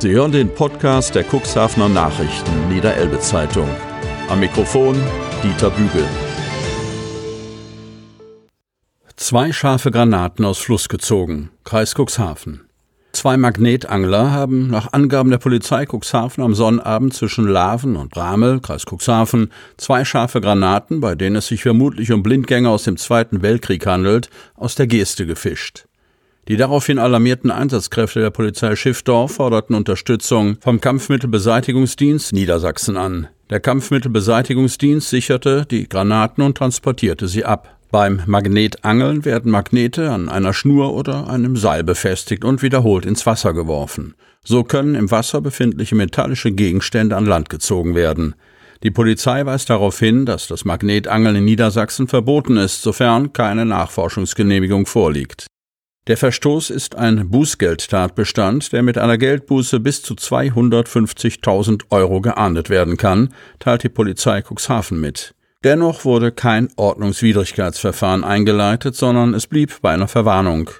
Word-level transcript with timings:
Sie 0.00 0.12
hören 0.12 0.30
den 0.30 0.54
Podcast 0.54 1.16
der 1.16 1.24
Cuxhavener 1.24 1.88
Nachrichten 1.88 2.68
Niederelbe 2.68 3.18
Zeitung. 3.18 3.68
Am 4.28 4.38
Mikrofon 4.38 4.94
Dieter 5.42 5.70
Bügel. 5.70 6.04
Zwei 9.16 9.50
scharfe 9.50 9.90
Granaten 9.90 10.44
aus 10.44 10.58
Fluss 10.58 10.88
gezogen. 10.88 11.50
Kreis 11.64 11.96
Cuxhaven. 11.96 12.60
Zwei 13.10 13.36
Magnetangler 13.36 14.30
haben 14.30 14.68
nach 14.68 14.92
Angaben 14.92 15.30
der 15.30 15.38
Polizei 15.38 15.84
Cuxhaven 15.84 16.44
am 16.44 16.54
Sonnabend 16.54 17.12
zwischen 17.14 17.48
Laven 17.48 17.96
und 17.96 18.12
Bramel, 18.12 18.60
Kreis 18.60 18.84
Cuxhaven, 18.88 19.50
zwei 19.78 20.04
scharfe 20.04 20.40
Granaten, 20.40 21.00
bei 21.00 21.16
denen 21.16 21.34
es 21.34 21.48
sich 21.48 21.62
vermutlich 21.62 22.12
um 22.12 22.22
Blindgänger 22.22 22.70
aus 22.70 22.84
dem 22.84 22.98
Zweiten 22.98 23.42
Weltkrieg 23.42 23.84
handelt, 23.84 24.30
aus 24.54 24.76
der 24.76 24.86
Geste 24.86 25.26
gefischt. 25.26 25.87
Die 26.48 26.56
daraufhin 26.56 26.98
alarmierten 26.98 27.50
Einsatzkräfte 27.50 28.20
der 28.20 28.30
Polizei 28.30 28.74
Schiffdorf 28.74 29.32
forderten 29.32 29.74
Unterstützung 29.74 30.56
vom 30.62 30.80
Kampfmittelbeseitigungsdienst 30.80 32.32
Niedersachsen 32.32 32.96
an. 32.96 33.28
Der 33.50 33.60
Kampfmittelbeseitigungsdienst 33.60 35.10
sicherte 35.10 35.66
die 35.70 35.90
Granaten 35.90 36.42
und 36.42 36.56
transportierte 36.56 37.28
sie 37.28 37.44
ab. 37.44 37.76
Beim 37.90 38.22
Magnetangeln 38.24 39.26
werden 39.26 39.52
Magnete 39.52 40.10
an 40.10 40.30
einer 40.30 40.54
Schnur 40.54 40.94
oder 40.94 41.28
einem 41.28 41.56
Seil 41.56 41.84
befestigt 41.84 42.46
und 42.46 42.62
wiederholt 42.62 43.04
ins 43.04 43.26
Wasser 43.26 43.52
geworfen. 43.52 44.14
So 44.42 44.64
können 44.64 44.94
im 44.94 45.10
Wasser 45.10 45.42
befindliche 45.42 45.96
metallische 45.96 46.52
Gegenstände 46.52 47.16
an 47.16 47.26
Land 47.26 47.50
gezogen 47.50 47.94
werden. 47.94 48.34
Die 48.82 48.90
Polizei 48.90 49.44
weist 49.44 49.68
darauf 49.68 49.98
hin, 49.98 50.24
dass 50.24 50.46
das 50.46 50.64
Magnetangeln 50.64 51.36
in 51.36 51.44
Niedersachsen 51.44 52.08
verboten 52.08 52.56
ist, 52.56 52.80
sofern 52.80 53.34
keine 53.34 53.66
Nachforschungsgenehmigung 53.66 54.86
vorliegt. 54.86 55.46
Der 56.08 56.16
Verstoß 56.16 56.70
ist 56.70 56.96
ein 56.96 57.28
Bußgeldtatbestand, 57.28 58.72
der 58.72 58.82
mit 58.82 58.96
einer 58.96 59.18
Geldbuße 59.18 59.78
bis 59.78 60.00
zu 60.00 60.14
250.000 60.14 61.82
Euro 61.90 62.22
geahndet 62.22 62.70
werden 62.70 62.96
kann, 62.96 63.34
teilt 63.58 63.82
die 63.82 63.90
Polizei 63.90 64.40
Cuxhaven 64.40 64.98
mit. 64.98 65.34
Dennoch 65.64 66.06
wurde 66.06 66.32
kein 66.32 66.70
Ordnungswidrigkeitsverfahren 66.76 68.24
eingeleitet, 68.24 68.96
sondern 68.96 69.34
es 69.34 69.46
blieb 69.46 69.82
bei 69.82 69.92
einer 69.92 70.08
Verwarnung. 70.08 70.70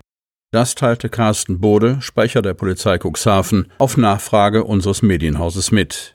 Das 0.50 0.74
teilte 0.74 1.10
Carsten 1.10 1.60
Bode, 1.60 1.98
Sprecher 2.00 2.40
der 2.40 2.54
Polizei 2.54 2.96
Cuxhaven, 2.96 3.70
auf 3.76 3.98
Nachfrage 3.98 4.64
unseres 4.64 5.02
Medienhauses 5.02 5.70
mit. 5.72 6.14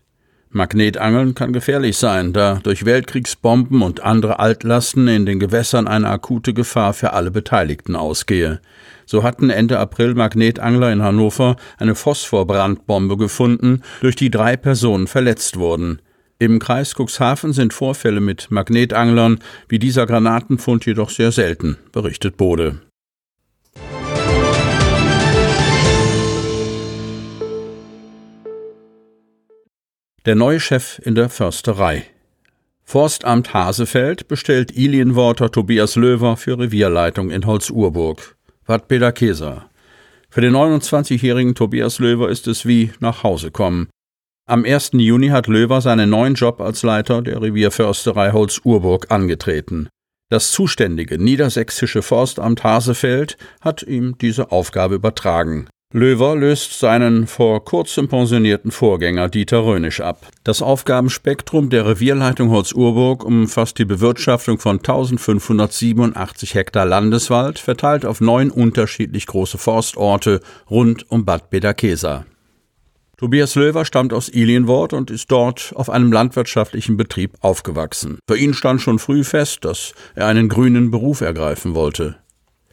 Magnetangeln 0.50 1.36
kann 1.36 1.54
gefährlich 1.54 1.98
sein, 1.98 2.34
da 2.34 2.60
durch 2.64 2.86
Weltkriegsbomben 2.86 3.84
und 3.84 4.02
andere 4.02 4.40
Altlasten 4.40 5.08
in 5.08 5.26
den 5.28 5.40
Gewässern 5.40 5.88
eine 5.88 6.10
akute 6.10 6.54
Gefahr 6.54 6.94
für 6.94 7.14
alle 7.14 7.32
Beteiligten 7.32 7.96
ausgehe. 7.96 8.60
So 9.06 9.24
hatten 9.24 9.50
Ende 9.50 9.80
April 9.80 10.16
Magnetangler 10.16 10.92
in 10.92 11.04
Hannover 11.04 11.56
eine 11.78 11.96
Phosphorbrandbombe 11.96 13.18
gefunden, 13.18 13.82
durch 14.02 14.16
die 14.16 14.32
drei 14.32 14.58
Personen 14.58 15.08
verletzt 15.08 15.58
wurden. 15.58 16.02
Im 16.40 16.60
Kreis 16.60 16.96
Cuxhaven 16.96 17.54
sind 17.54 17.74
Vorfälle 17.74 18.20
mit 18.20 18.52
Magnetanglern 18.52 19.40
wie 19.70 19.80
dieser 19.80 20.06
Granatenfund 20.06 20.86
jedoch 20.86 21.10
sehr 21.10 21.32
selten, 21.32 21.78
berichtet 21.92 22.38
Bode. 22.38 22.82
Der 30.26 30.36
neue 30.36 30.62
Chef 30.62 31.00
in 31.04 31.16
der 31.16 31.28
Försterei. 31.28 32.06
Forstamt 32.86 33.54
Hasefeld 33.54 34.28
bestellt 34.28 34.72
Ilienworter 34.72 35.52
Tobias 35.52 35.96
Löwer 35.96 36.38
für 36.38 36.58
Revierleitung 36.58 37.30
in 37.30 37.46
Holzurburg. 37.46 38.38
Wat 38.66 38.88
Peter 38.88 39.12
Keser. 39.12 39.70
Für 40.30 40.40
den 40.40 40.56
29-jährigen 40.56 41.54
Tobias 41.54 42.00
Löwer 42.00 42.30
ist 42.30 42.48
es 42.48 42.66
wie 42.66 42.92
nach 43.02 43.24
Hause 43.24 43.52
kommen. 43.52 43.90
Am 44.48 44.64
1. 44.64 44.92
Juni 44.94 45.28
hat 45.30 45.48
Löwer 45.48 45.82
seinen 45.82 46.10
neuen 46.10 46.36
Job 46.36 46.62
als 46.62 46.82
Leiter 46.82 47.22
der 47.22 47.42
Revierförsterei 47.42 48.32
Holzurburg 48.32 49.12
angetreten. 49.12 49.90
Das 50.30 50.52
zuständige 50.52 51.22
niedersächsische 51.22 52.02
Forstamt 52.02 52.64
Hasefeld 52.64 53.38
hat 53.60 53.84
ihm 53.84 54.18
diese 54.18 54.52
Aufgabe 54.54 54.96
übertragen. 54.96 55.68
Löwer 55.96 56.36
löst 56.36 56.80
seinen 56.80 57.28
vor 57.28 57.64
kurzem 57.64 58.08
pensionierten 58.08 58.72
Vorgänger 58.72 59.30
Dieter 59.30 59.64
Rönisch 59.64 60.02
ab. 60.02 60.26
Das 60.44 60.64
Aufgabenspektrum 60.64 61.70
der 61.70 61.86
Revierleitung 61.86 62.50
Holz-Urburg 62.50 63.24
umfasst 63.24 63.78
die 63.78 63.86
Bewirtschaftung 63.86 64.58
von 64.58 64.78
1587 64.78 66.56
Hektar 66.56 66.88
Landeswald, 66.88 67.60
verteilt 67.60 68.08
auf 68.08 68.22
neun 68.22 68.50
unterschiedlich 68.50 69.28
große 69.28 69.60
Forstorte 69.60 70.40
rund 70.68 71.12
um 71.12 71.26
Bad 71.26 71.52
Bederkesa. 71.52 72.26
Tobias 73.18 73.54
Löwer 73.54 73.86
stammt 73.86 74.14
aus 74.14 74.30
Ilienwort 74.30 74.94
und 74.94 75.12
ist 75.12 75.32
dort 75.32 75.74
auf 75.76 75.92
einem 75.92 76.12
landwirtschaftlichen 76.12 76.98
Betrieb 76.98 77.36
aufgewachsen. 77.42 78.18
Für 78.28 78.36
ihn 78.36 78.56
stand 78.56 78.82
schon 78.82 78.98
früh 78.98 79.24
fest, 79.24 79.64
dass 79.64 79.94
er 80.16 80.26
einen 80.26 80.50
grünen 80.50 80.90
Beruf 80.90 81.22
ergreifen 81.22 81.76
wollte. 81.76 82.16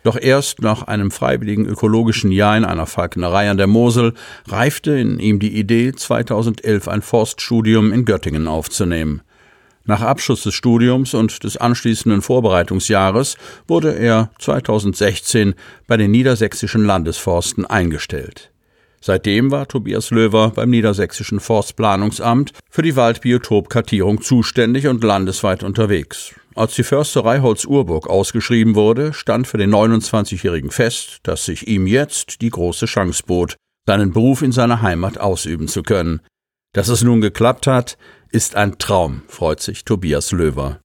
Doch 0.02 0.16
erst 0.18 0.62
nach 0.62 0.82
einem 0.82 1.10
freiwilligen 1.10 1.66
ökologischen 1.66 2.32
Jahr 2.32 2.56
in 2.56 2.64
einer 2.64 2.86
Falknerei 2.86 3.50
an 3.50 3.58
der 3.58 3.66
Mosel 3.66 4.14
reifte 4.48 4.92
in 4.98 5.18
ihm 5.18 5.38
die 5.38 5.58
Idee, 5.58 5.92
2011 5.92 6.88
ein 6.88 7.02
Forststudium 7.02 7.92
in 7.92 8.06
Göttingen 8.06 8.48
aufzunehmen. 8.48 9.22
Nach 9.84 10.02
Abschluss 10.02 10.42
des 10.42 10.54
Studiums 10.54 11.14
und 11.14 11.42
des 11.42 11.56
anschließenden 11.56 12.22
Vorbereitungsjahres 12.22 13.36
wurde 13.66 13.92
er 13.92 14.30
2016 14.38 15.54
bei 15.86 15.96
den 15.96 16.10
niedersächsischen 16.10 16.84
Landesforsten 16.84 17.66
eingestellt. 17.66 18.50
Seitdem 19.02 19.50
war 19.50 19.66
Tobias 19.66 20.10
Löwer 20.10 20.50
beim 20.50 20.70
Niedersächsischen 20.70 21.40
Forstplanungsamt 21.40 22.52
für 22.68 22.82
die 22.82 22.96
Waldbiotopkartierung 22.96 24.20
zuständig 24.20 24.86
und 24.88 25.02
landesweit 25.02 25.62
unterwegs. 25.62 26.34
Als 26.54 26.74
die 26.74 26.82
Försterei 26.82 27.40
Holz-Urburg 27.40 28.08
ausgeschrieben 28.08 28.74
wurde, 28.74 29.14
stand 29.14 29.46
für 29.46 29.56
den 29.56 29.70
29-Jährigen 29.70 30.70
fest, 30.70 31.20
dass 31.22 31.46
sich 31.46 31.66
ihm 31.66 31.86
jetzt 31.86 32.42
die 32.42 32.50
große 32.50 32.86
Chance 32.86 33.22
bot, 33.26 33.56
seinen 33.86 34.12
Beruf 34.12 34.42
in 34.42 34.52
seiner 34.52 34.82
Heimat 34.82 35.18
ausüben 35.18 35.68
zu 35.68 35.82
können. 35.82 36.20
Dass 36.74 36.88
es 36.88 37.02
nun 37.02 37.20
geklappt 37.20 37.66
hat, 37.66 37.96
ist 38.30 38.54
ein 38.54 38.78
Traum, 38.78 39.22
freut 39.28 39.60
sich 39.60 39.84
Tobias 39.84 40.32
Löwer. 40.32 40.80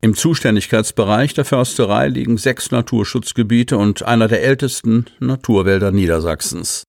Im 0.00 0.14
Zuständigkeitsbereich 0.16 1.34
der 1.34 1.44
Försterei 1.44 2.08
liegen 2.08 2.38
sechs 2.38 2.70
Naturschutzgebiete 2.70 3.76
und 3.76 4.02
einer 4.02 4.26
der 4.26 4.42
ältesten 4.42 5.06
Naturwälder 5.20 5.92
Niedersachsens. 5.92 6.84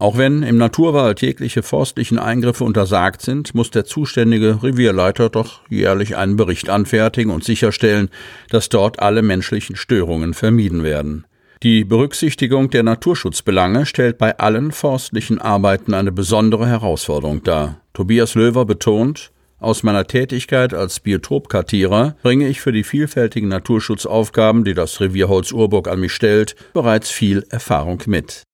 Auch 0.00 0.16
wenn 0.16 0.44
im 0.44 0.58
Naturwald 0.58 1.22
jegliche 1.22 1.64
forstlichen 1.64 2.20
Eingriffe 2.20 2.62
untersagt 2.62 3.20
sind, 3.20 3.52
muss 3.56 3.72
der 3.72 3.84
zuständige 3.84 4.62
Revierleiter 4.62 5.28
doch 5.28 5.62
jährlich 5.68 6.16
einen 6.16 6.36
Bericht 6.36 6.70
anfertigen 6.70 7.32
und 7.32 7.42
sicherstellen, 7.42 8.08
dass 8.48 8.68
dort 8.68 9.00
alle 9.00 9.22
menschlichen 9.22 9.74
Störungen 9.74 10.34
vermieden 10.34 10.84
werden. 10.84 11.26
Die 11.64 11.82
Berücksichtigung 11.82 12.70
der 12.70 12.84
Naturschutzbelange 12.84 13.86
stellt 13.86 14.18
bei 14.18 14.38
allen 14.38 14.70
forstlichen 14.70 15.40
Arbeiten 15.40 15.92
eine 15.94 16.12
besondere 16.12 16.68
Herausforderung 16.68 17.42
dar. 17.42 17.80
Tobias 17.92 18.36
Löwer 18.36 18.66
betont, 18.66 19.32
aus 19.58 19.82
meiner 19.82 20.06
Tätigkeit 20.06 20.72
als 20.72 21.00
Biotopkartierer 21.00 22.14
bringe 22.22 22.46
ich 22.46 22.60
für 22.60 22.70
die 22.70 22.84
vielfältigen 22.84 23.48
Naturschutzaufgaben, 23.48 24.62
die 24.62 24.74
das 24.74 25.00
Revier 25.00 25.28
Holz-Urburg 25.28 25.88
an 25.88 25.98
mich 25.98 26.12
stellt, 26.12 26.54
bereits 26.72 27.10
viel 27.10 27.44
Erfahrung 27.50 28.00
mit. 28.06 28.44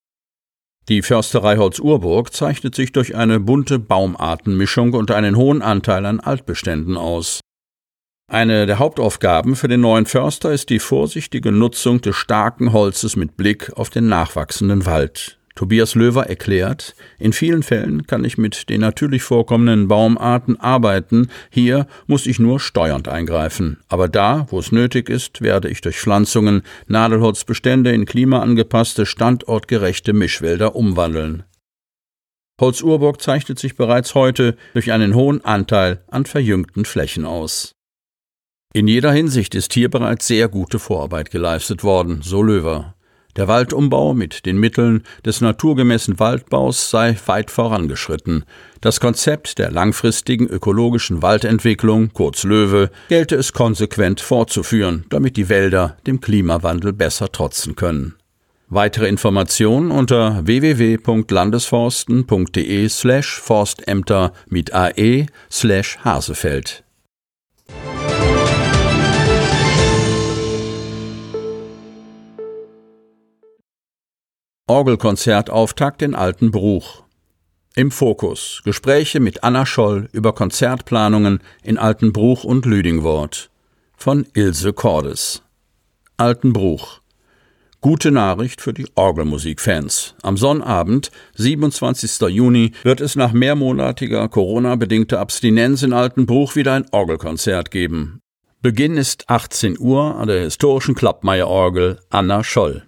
Die 0.89 1.01
Försterei 1.01 1.57
Holz-Urburg 1.57 2.35
zeichnet 2.35 2.75
sich 2.75 2.93
durch 2.93 3.17
eine 3.17 3.41
bunte 3.41 3.79
Baumartenmischung 3.79 4.93
und 4.93 5.11
einen 5.11 5.37
hohen 5.37 5.63
Anteil 5.63 6.05
an 6.05 6.21
Altbeständen 6.21 6.99
aus. 6.99 7.41
Eine 8.31 8.67
der 8.67 8.79
Hauptaufgaben 8.79 9.57
für 9.57 9.69
den 9.69 9.81
neuen 9.81 10.07
Förster 10.07 10.53
ist 10.53 10.69
die 10.69 10.79
vorsichtige 10.79 11.53
Nutzung 11.53 12.01
des 12.01 12.17
starken 12.17 12.73
Holzes 12.73 13.17
mit 13.17 13.37
Blick 13.37 13.73
auf 13.77 13.89
den 13.91 14.09
nachwachsenden 14.09 14.85
Wald. 14.85 15.39
Tobias 15.57 15.95
Löwer 15.95 16.27
erklärt, 16.27 16.97
in 17.17 17.33
vielen 17.33 17.63
Fällen 17.63 18.09
kann 18.09 18.25
ich 18.25 18.37
mit 18.37 18.69
den 18.69 18.81
natürlich 18.81 19.23
vorkommenden 19.23 19.87
Baumarten 19.87 20.59
arbeiten, 20.59 21.29
hier 21.49 21.87
muss 22.09 22.27
ich 22.27 22.41
nur 22.41 22.59
steuernd 22.59 23.07
eingreifen. 23.07 23.79
Aber 23.89 24.09
da, 24.09 24.47
wo 24.51 24.59
es 24.59 24.73
nötig 24.73 25.09
ist, 25.09 25.43
werde 25.43 25.69
ich 25.69 25.81
durch 25.81 26.01
Pflanzungen 26.01 26.63
Nadelholzbestände 26.89 27.93
in 27.93 28.05
klimaangepasste, 28.05 29.07
standortgerechte 29.07 30.13
Mischwälder 30.13 30.75
umwandeln. 30.75 31.45
Holz-Urburg 32.61 33.21
zeichnet 33.21 33.61
sich 33.61 33.77
bereits 33.77 34.15
heute 34.17 34.57
durch 34.73 34.91
einen 34.91 35.15
hohen 35.15 35.45
Anteil 35.45 36.03
an 36.09 36.27
verjüngten 36.27 36.85
Flächen 36.85 37.25
aus. 37.25 37.75
In 38.73 38.89
jeder 38.89 39.13
Hinsicht 39.13 39.55
ist 39.55 39.73
hier 39.73 39.89
bereits 39.89 40.27
sehr 40.27 40.49
gute 40.49 40.81
Vorarbeit 40.81 41.31
geleistet 41.31 41.85
worden, 41.85 42.23
so 42.23 42.43
Löwer. 42.43 42.94
Der 43.37 43.49
Waldumbau 43.49 44.15
mit 44.15 44.47
den 44.47 44.59
Mitteln 44.59 45.03
des 45.25 45.41
naturgemäßen 45.41 46.21
Waldbaus 46.21 46.91
sei 46.91 47.17
weit 47.27 47.51
vorangeschritten. 47.51 48.45
Das 48.81 49.01
Konzept 49.01 49.59
der 49.59 49.73
langfristigen 49.73 50.47
ökologischen 50.47 51.21
Waldentwicklung, 51.21 52.13
kurz 52.13 52.45
Löwe, 52.45 52.93
gelte 53.09 53.35
es 53.35 53.53
konsequent 53.53 54.21
fortzuführen, 54.21 55.05
damit 55.09 55.37
die 55.37 55.49
Wälder 55.49 55.97
dem 56.07 56.21
Klimawandel 56.21 56.93
besser 56.93 57.33
trotzen 57.33 57.75
können. 57.75 58.15
Weitere 58.69 59.09
Informationen 59.09 59.91
unter 59.91 60.47
www.landesforsten.de 60.47 62.89
slash 62.89 63.41
Forstämter 63.41 64.33
mit 64.49 64.73
AE 64.73 65.27
slash 65.51 65.99
Hasefeld. 66.05 66.84
Orgelkonzertauftakt 74.67 76.01
in 76.01 76.15
Altenbruch. 76.15 77.03
Im 77.77 77.91
Fokus 77.91 78.63
Gespräche 78.65 79.21
mit 79.21 79.45
Anna 79.45 79.67
Scholl 79.67 80.09
über 80.13 80.33
Konzertplanungen 80.33 81.41
in 81.63 81.77
Altenbruch 81.77 82.45
und 82.45 82.65
Lüdingwort 82.65 83.51
von 83.95 84.27
Ilse 84.33 84.73
Cordes. 84.73 85.43
Altenbruch 86.17 87.03
Gute 87.83 88.11
Nachricht 88.11 88.63
für 88.63 88.73
die 88.73 88.87
Orgelmusikfans. 88.95 90.15
Am 90.23 90.39
Sonnabend, 90.39 91.11
27. 91.35 92.23
Juni, 92.31 92.73
wird 92.85 93.03
es 93.03 93.17
nach 93.17 93.35
mehrmonatiger 93.35 94.27
Corona-bedingter 94.31 95.21
Abstinenz 95.21 95.83
in 95.83 95.93
Altenbruch 95.93 96.57
wieder 96.57 96.73
ein 96.73 96.87
Orgelkonzert 96.91 97.71
geben. 97.71 98.21
Beginn 98.63 98.97
ist 98.97 99.29
18 99.29 99.79
Uhr 99.79 100.17
an 100.17 100.29
der 100.29 100.41
historischen 100.41 100.95
Klappmeier-Orgel 100.95 102.01
Anna 102.09 102.43
Scholl. 102.43 102.85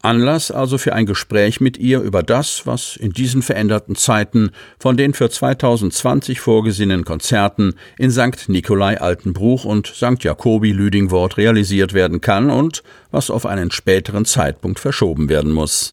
Anlass 0.00 0.50
also 0.50 0.78
für 0.78 0.92
ein 0.92 1.06
Gespräch 1.06 1.60
mit 1.60 1.76
ihr 1.76 2.00
über 2.00 2.22
das, 2.22 2.66
was 2.66 2.96
in 2.96 3.12
diesen 3.12 3.42
veränderten 3.42 3.96
Zeiten 3.96 4.50
von 4.78 4.96
den 4.96 5.12
für 5.12 5.28
2020 5.28 6.40
vorgesehenen 6.40 7.04
Konzerten 7.04 7.74
in 7.98 8.10
St. 8.10 8.48
Nikolai 8.48 9.00
Altenbruch 9.00 9.64
und 9.64 9.88
St. 9.88 10.22
Jakobi 10.22 10.72
Lüdingwort 10.72 11.36
realisiert 11.36 11.94
werden 11.94 12.20
kann 12.20 12.50
und 12.50 12.84
was 13.10 13.30
auf 13.30 13.44
einen 13.44 13.72
späteren 13.72 14.24
Zeitpunkt 14.24 14.78
verschoben 14.78 15.28
werden 15.28 15.52
muss. 15.52 15.90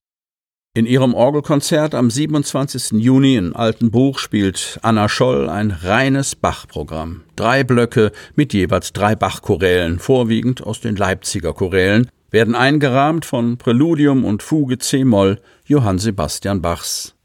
In 0.78 0.86
ihrem 0.86 1.14
Orgelkonzert 1.14 1.96
am 1.96 2.12
27. 2.12 3.02
Juni 3.02 3.38
in 3.38 3.56
Altenbruch 3.56 4.20
spielt 4.20 4.78
Anna 4.82 5.08
Scholl 5.08 5.50
ein 5.50 5.72
reines 5.72 6.36
Bach-Programm. 6.36 7.22
Drei 7.38 7.64
Blöcke 7.64 8.12
mit 8.36 8.54
jeweils 8.54 8.92
drei 8.92 9.16
Bach-Chorälen, 9.16 10.00
vorwiegend 10.00 10.62
aus 10.62 10.82
den 10.82 10.98
Leipziger 10.98 11.54
Chorälen, 11.54 12.10
werden 12.32 12.56
eingerahmt 12.56 13.26
von 13.26 13.58
Präludium 13.58 14.26
und 14.26 14.44
Fuge 14.44 14.78
C-Moll 14.78 15.40
Johann 15.66 16.00
Sebastian 16.00 16.62
Bachs. 16.62 17.16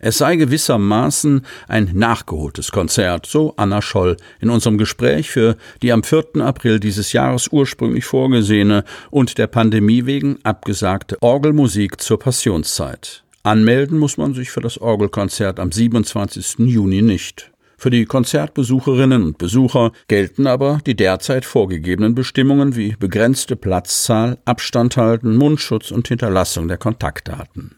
Es 0.00 0.18
sei 0.18 0.36
gewissermaßen 0.36 1.44
ein 1.66 1.90
nachgeholtes 1.92 2.70
Konzert, 2.70 3.26
so 3.26 3.54
Anna 3.56 3.82
Scholl 3.82 4.16
in 4.40 4.48
unserem 4.48 4.78
Gespräch 4.78 5.30
für 5.30 5.56
die 5.82 5.92
am 5.92 6.04
4. 6.04 6.36
April 6.36 6.78
dieses 6.78 7.12
Jahres 7.12 7.48
ursprünglich 7.48 8.04
vorgesehene 8.04 8.84
und 9.10 9.38
der 9.38 9.48
Pandemie 9.48 10.06
wegen 10.06 10.38
abgesagte 10.44 11.16
Orgelmusik 11.20 12.00
zur 12.00 12.20
Passionszeit. 12.20 13.24
Anmelden 13.42 13.98
muss 13.98 14.18
man 14.18 14.34
sich 14.34 14.50
für 14.50 14.60
das 14.60 14.78
Orgelkonzert 14.78 15.58
am 15.58 15.72
27. 15.72 16.60
Juni 16.60 17.02
nicht. 17.02 17.50
Für 17.80 17.90
die 17.90 18.06
Konzertbesucherinnen 18.06 19.22
und 19.22 19.38
Besucher 19.38 19.92
gelten 20.08 20.48
aber 20.48 20.80
die 20.84 20.96
derzeit 20.96 21.44
vorgegebenen 21.44 22.16
Bestimmungen 22.16 22.74
wie 22.74 22.96
begrenzte 22.98 23.54
Platzzahl, 23.54 24.38
Abstand 24.44 24.96
halten, 24.96 25.36
Mundschutz 25.36 25.92
und 25.92 26.08
Hinterlassung 26.08 26.66
der 26.66 26.76
Kontaktdaten. 26.76 27.77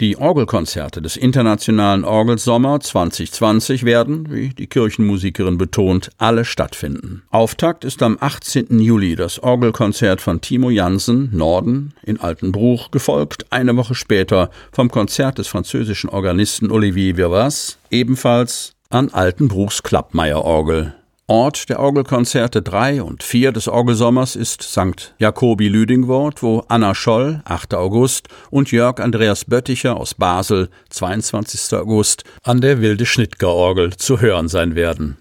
Die 0.00 0.16
Orgelkonzerte 0.16 1.02
des 1.02 1.18
Internationalen 1.18 2.04
Orgelsommer 2.04 2.80
2020 2.80 3.84
werden, 3.84 4.30
wie 4.30 4.48
die 4.48 4.66
Kirchenmusikerin 4.66 5.58
betont, 5.58 6.08
alle 6.16 6.46
stattfinden. 6.46 7.22
Auftakt 7.28 7.84
ist 7.84 8.02
am 8.02 8.16
18. 8.18 8.78
Juli 8.78 9.14
das 9.14 9.42
Orgelkonzert 9.42 10.22
von 10.22 10.40
Timo 10.40 10.70
Jansen, 10.70 11.28
Norden, 11.36 11.92
in 12.02 12.18
Altenbruch, 12.18 12.90
gefolgt 12.90 13.44
eine 13.50 13.76
Woche 13.76 13.94
später 13.94 14.48
vom 14.72 14.90
Konzert 14.90 15.36
des 15.36 15.48
französischen 15.48 16.08
Organisten 16.08 16.70
Olivier 16.70 17.18
Virvas, 17.18 17.76
ebenfalls 17.90 18.72
an 18.88 19.10
Altenbruchs 19.10 19.82
Klappmeier-Orgel. 19.82 20.94
Ort 21.30 21.68
der 21.68 21.78
Orgelkonzerte 21.78 22.60
3 22.60 23.04
und 23.04 23.22
4 23.22 23.52
des 23.52 23.68
Orgelsommers 23.68 24.34
ist 24.34 24.62
St. 24.64 25.14
Jakobi 25.20 25.68
Lüdingwort, 25.68 26.42
wo 26.42 26.64
Anna 26.66 26.92
Scholl, 26.92 27.40
8. 27.44 27.74
August, 27.74 28.26
und 28.50 28.72
Jörg 28.72 28.98
Andreas 28.98 29.44
Bötticher 29.44 29.96
aus 29.96 30.14
Basel, 30.14 30.70
22. 30.88 31.78
August, 31.78 32.24
an 32.42 32.60
der 32.60 32.80
Wilde 32.80 33.06
Schnittger 33.06 33.50
Orgel 33.50 33.96
zu 33.96 34.20
hören 34.20 34.48
sein 34.48 34.74
werden. 34.74 35.18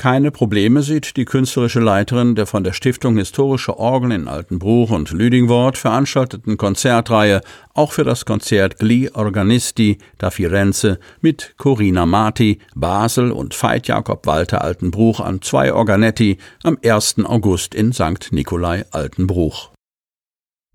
Keine 0.00 0.30
Probleme 0.30 0.80
sieht 0.80 1.18
die 1.18 1.26
künstlerische 1.26 1.78
Leiterin 1.78 2.34
der 2.34 2.46
von 2.46 2.64
der 2.64 2.72
Stiftung 2.72 3.18
Historische 3.18 3.78
Orgeln 3.78 4.12
in 4.12 4.28
Altenbruch 4.28 4.92
und 4.92 5.10
Lüdingwort 5.10 5.76
veranstalteten 5.76 6.56
Konzertreihe 6.56 7.42
auch 7.74 7.92
für 7.92 8.02
das 8.02 8.24
Konzert 8.24 8.78
Gli 8.78 9.10
Organisti 9.12 9.98
da 10.16 10.30
Firenze 10.30 11.00
mit 11.20 11.52
Corina 11.58 12.06
Marti, 12.06 12.60
Basel 12.74 13.30
und 13.30 13.54
Veit 13.62 13.88
Jakob 13.88 14.26
Walter 14.26 14.64
Altenbruch 14.64 15.20
an 15.20 15.42
zwei 15.42 15.70
Organetti 15.70 16.38
am 16.62 16.78
1. 16.82 17.16
August 17.26 17.74
in 17.74 17.92
St. 17.92 18.28
Nikolai 18.30 18.86
Altenbruch. 18.92 19.68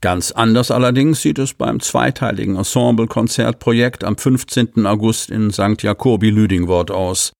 Ganz 0.03 0.33
anders 0.33 0.69
allerdings 0.69 1.23
sieht 1.23 1.39
es 1.39 1.55
beim 1.55 1.79
zweiteiligen 1.79 2.57
Ensemble-Konzertprojekt 2.57 4.03
am 4.03 4.19
15. 4.19 4.85
August 4.85 5.31
in 5.31 5.49
St. 5.49 5.81
Jakobi 5.81 6.29
Lüdingwort 6.29 6.91
aus. 6.91 7.33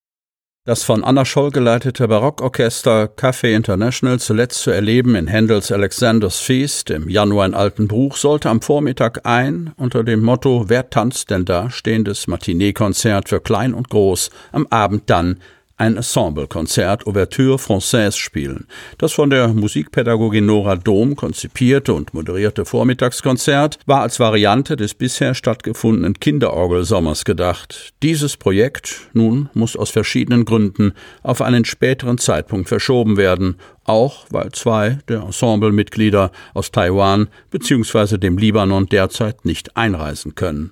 Das 0.68 0.82
von 0.82 1.04
Anna 1.04 1.26
Scholl 1.26 1.52
geleitete 1.52 2.08
Barockorchester 2.08 3.04
Café 3.16 3.54
International 3.54 4.20
zuletzt 4.20 4.62
zu 4.62 4.72
erleben 4.72 5.14
in 5.14 5.28
Händels 5.28 5.72
Alexander's 5.72 6.40
Feast 6.40 6.90
im 6.90 7.08
Januar 7.08 7.46
in 7.46 7.54
Altenbruch 7.54 8.18
sollte 8.18 8.50
am 8.50 8.62
Vormittag 8.64 9.28
ein 9.28 9.74
unter 9.78 10.04
dem 10.04 10.24
Motto 10.24 10.66
Wer 10.68 10.90
tanzt 10.90 11.30
denn 11.30 11.46
da? 11.46 11.70
stehendes 11.70 12.26
Matinee-Konzert 12.26 13.30
für 13.30 13.42
klein 13.42 13.76
und 13.76 13.92
groß, 13.92 14.32
am 14.54 14.66
Abend 14.72 15.08
dann 15.12 15.40
ein 15.77 15.98
Ensemblekonzert 15.98 17.06
Ouverture 17.06 17.57
Française 17.57 18.18
spielen. 18.18 18.68
Das 18.98 19.12
von 19.12 19.30
der 19.30 19.50
Musikpädagogin 19.50 20.45
Nora 20.45 20.77
Dom 20.77 21.16
konzipierte 21.16 21.94
und 21.94 22.13
moderierte 22.13 22.63
Vormittagskonzert 22.66 23.80
war 23.86 24.01
als 24.01 24.19
Variante 24.19 24.77
des 24.77 24.94
bisher 24.94 25.33
stattgefundenen 25.33 26.13
Kinderorgelsommers 26.13 27.25
gedacht. 27.25 27.94
Dieses 28.04 28.38
Projekt 28.38 29.10
nun 29.13 29.50
muss 29.54 29.75
aus 29.75 29.89
verschiedenen 29.89 30.45
Gründen 30.45 30.94
auf 31.24 31.42
einen 31.42 31.66
späteren 31.66 32.18
Zeitpunkt 32.18 32.69
verschoben 32.69 33.18
werden, 33.18 33.57
auch 33.83 34.25
weil 34.30 34.51
zwei 34.54 35.00
der 35.10 35.21
Ensemblemitglieder 35.21 36.31
aus 36.54 36.71
Taiwan 36.71 37.28
bzw. 37.51 38.18
dem 38.18 38.38
Libanon 38.38 38.88
derzeit 38.88 39.44
nicht 39.44 39.75
einreisen 39.75 40.36
können. 40.36 40.71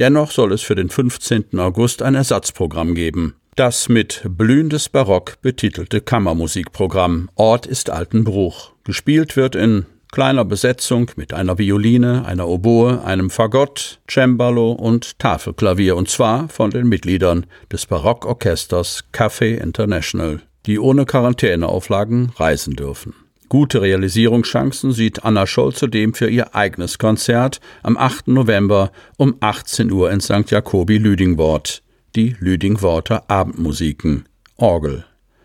Dennoch 0.00 0.30
soll 0.30 0.52
es 0.52 0.62
für 0.62 0.74
den 0.74 0.88
15. 0.88 1.58
August 1.58 2.02
ein 2.02 2.14
Ersatzprogramm 2.14 2.94
geben. 2.94 3.34
Das 3.56 3.88
mit 3.88 4.22
Blühendes 4.24 4.88
Barock 4.88 5.42
betitelte 5.42 6.00
Kammermusikprogramm 6.00 7.28
Ort 7.34 7.66
ist 7.66 7.90
Altenbruch. 7.90 8.72
Gespielt 8.84 9.36
wird 9.36 9.56
in 9.56 9.86
kleiner 10.12 10.44
Besetzung 10.44 11.10
mit 11.16 11.34
einer 11.34 11.58
Violine, 11.58 12.24
einer 12.24 12.48
Oboe, 12.48 13.04
einem 13.04 13.28
Fagott, 13.28 14.00
Cembalo 14.08 14.72
und 14.72 15.18
Tafelklavier 15.18 15.96
und 15.96 16.08
zwar 16.08 16.48
von 16.48 16.70
den 16.70 16.88
Mitgliedern 16.88 17.44
des 17.72 17.86
Barockorchesters 17.86 19.04
Café 19.12 19.60
International, 19.60 20.40
die 20.66 20.78
ohne 20.78 21.04
Quarantäneauflagen 21.04 22.32
reisen 22.36 22.74
dürfen. 22.74 23.14
Gute 23.48 23.82
Realisierungschancen 23.82 24.92
sieht 24.92 25.24
Anna 25.24 25.44
Scholl 25.44 25.74
zudem 25.74 26.14
für 26.14 26.30
ihr 26.30 26.54
eigenes 26.54 26.98
Konzert 26.98 27.60
am 27.82 27.96
8. 27.96 28.28
November 28.28 28.92
um 29.16 29.34
18 29.40 29.90
Uhr 29.90 30.12
in 30.12 30.20
St. 30.20 30.50
Jakobi 30.50 30.98
Lüdingwort 30.98 31.82
die 32.16 32.36
Lüdingworter 32.38 33.30
Abendmusiken, 33.30 34.24
Orgel. 34.56 35.04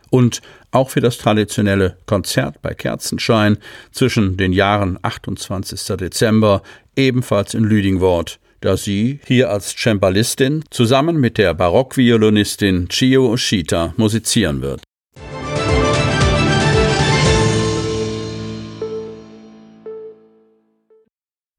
Und 0.10 0.42
auch 0.72 0.90
für 0.90 1.02
das 1.02 1.18
traditionelle 1.18 1.98
Konzert 2.06 2.62
bei 2.62 2.74
Kerzenschein 2.74 3.58
zwischen 3.92 4.38
den 4.38 4.54
Jahren 4.54 5.00
28. 5.02 5.98
Dezember 5.98 6.62
ebenfalls 6.96 7.54
in 7.54 7.64
Lüdingwort, 7.64 8.40
da 8.62 8.78
sie 8.78 9.20
hier 9.26 9.50
als 9.50 9.76
Cembalistin 9.76 10.64
zusammen 10.70 11.18
mit 11.18 11.38
der 11.38 11.54
Barockviolinistin 11.54 12.88
Chio 12.90 13.32
Oshita 13.32 13.94
musizieren 13.98 14.62
wird. 14.62 14.82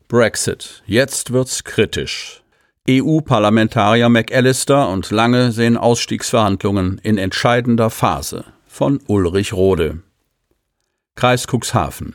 Brexit. 0.09 0.83
Jetzt 0.87 1.33
wird's 1.33 1.65
kritisch. 1.65 2.43
EU-Parlamentarier 2.89 4.09
McAllister 4.09 4.89
und 4.89 5.11
Lange 5.11 5.51
sehen 5.51 5.77
Ausstiegsverhandlungen 5.77 7.01
in 7.03 7.19
entscheidender 7.19 7.91
Phase 7.91 8.45
von 8.69 9.01
Ulrich 9.09 9.53
Rode. 9.53 10.03
Kreis 11.17 11.47
Cuxhaven. 11.49 12.15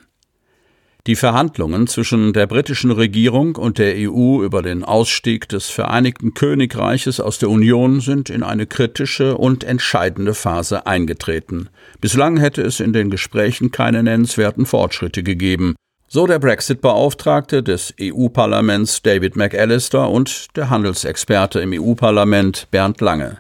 Die 1.08 1.18
Verhandlungen 1.18 1.88
zwischen 1.88 2.32
der 2.32 2.48
britischen 2.48 2.92
Regierung 2.92 3.58
und 3.58 3.80
der 3.80 3.96
EU 3.98 4.44
über 4.44 4.62
den 4.62 4.86
Ausstieg 4.86 5.50
des 5.50 5.70
Vereinigten 5.70 6.36
Königreiches 6.36 7.20
aus 7.20 7.38
der 7.38 7.50
Union 7.50 8.00
sind 8.00 8.30
in 8.30 8.42
eine 8.42 8.66
kritische 8.66 9.36
und 9.36 9.66
entscheidende 9.66 10.34
Phase 10.34 10.86
eingetreten. 10.86 11.68
Bislang 12.00 12.38
hätte 12.38 12.62
es 12.62 12.80
in 12.80 12.94
den 12.94 13.10
Gesprächen 13.10 13.72
keine 13.72 14.04
nennenswerten 14.04 14.66
Fortschritte 14.66 15.22
gegeben. 15.22 15.76
So 16.14 16.28
der 16.28 16.40
Brexit-Beauftragte 16.40 17.64
des 17.64 17.94
EU-Parlaments 18.02 19.02
David 19.02 19.38
McAllister 19.38 20.10
und 20.10 20.58
der 20.58 20.70
Handelsexperte 20.70 21.62
im 21.62 21.72
EU-Parlament 21.72 22.68
Bernd 22.70 23.00
Lange. 23.00 23.38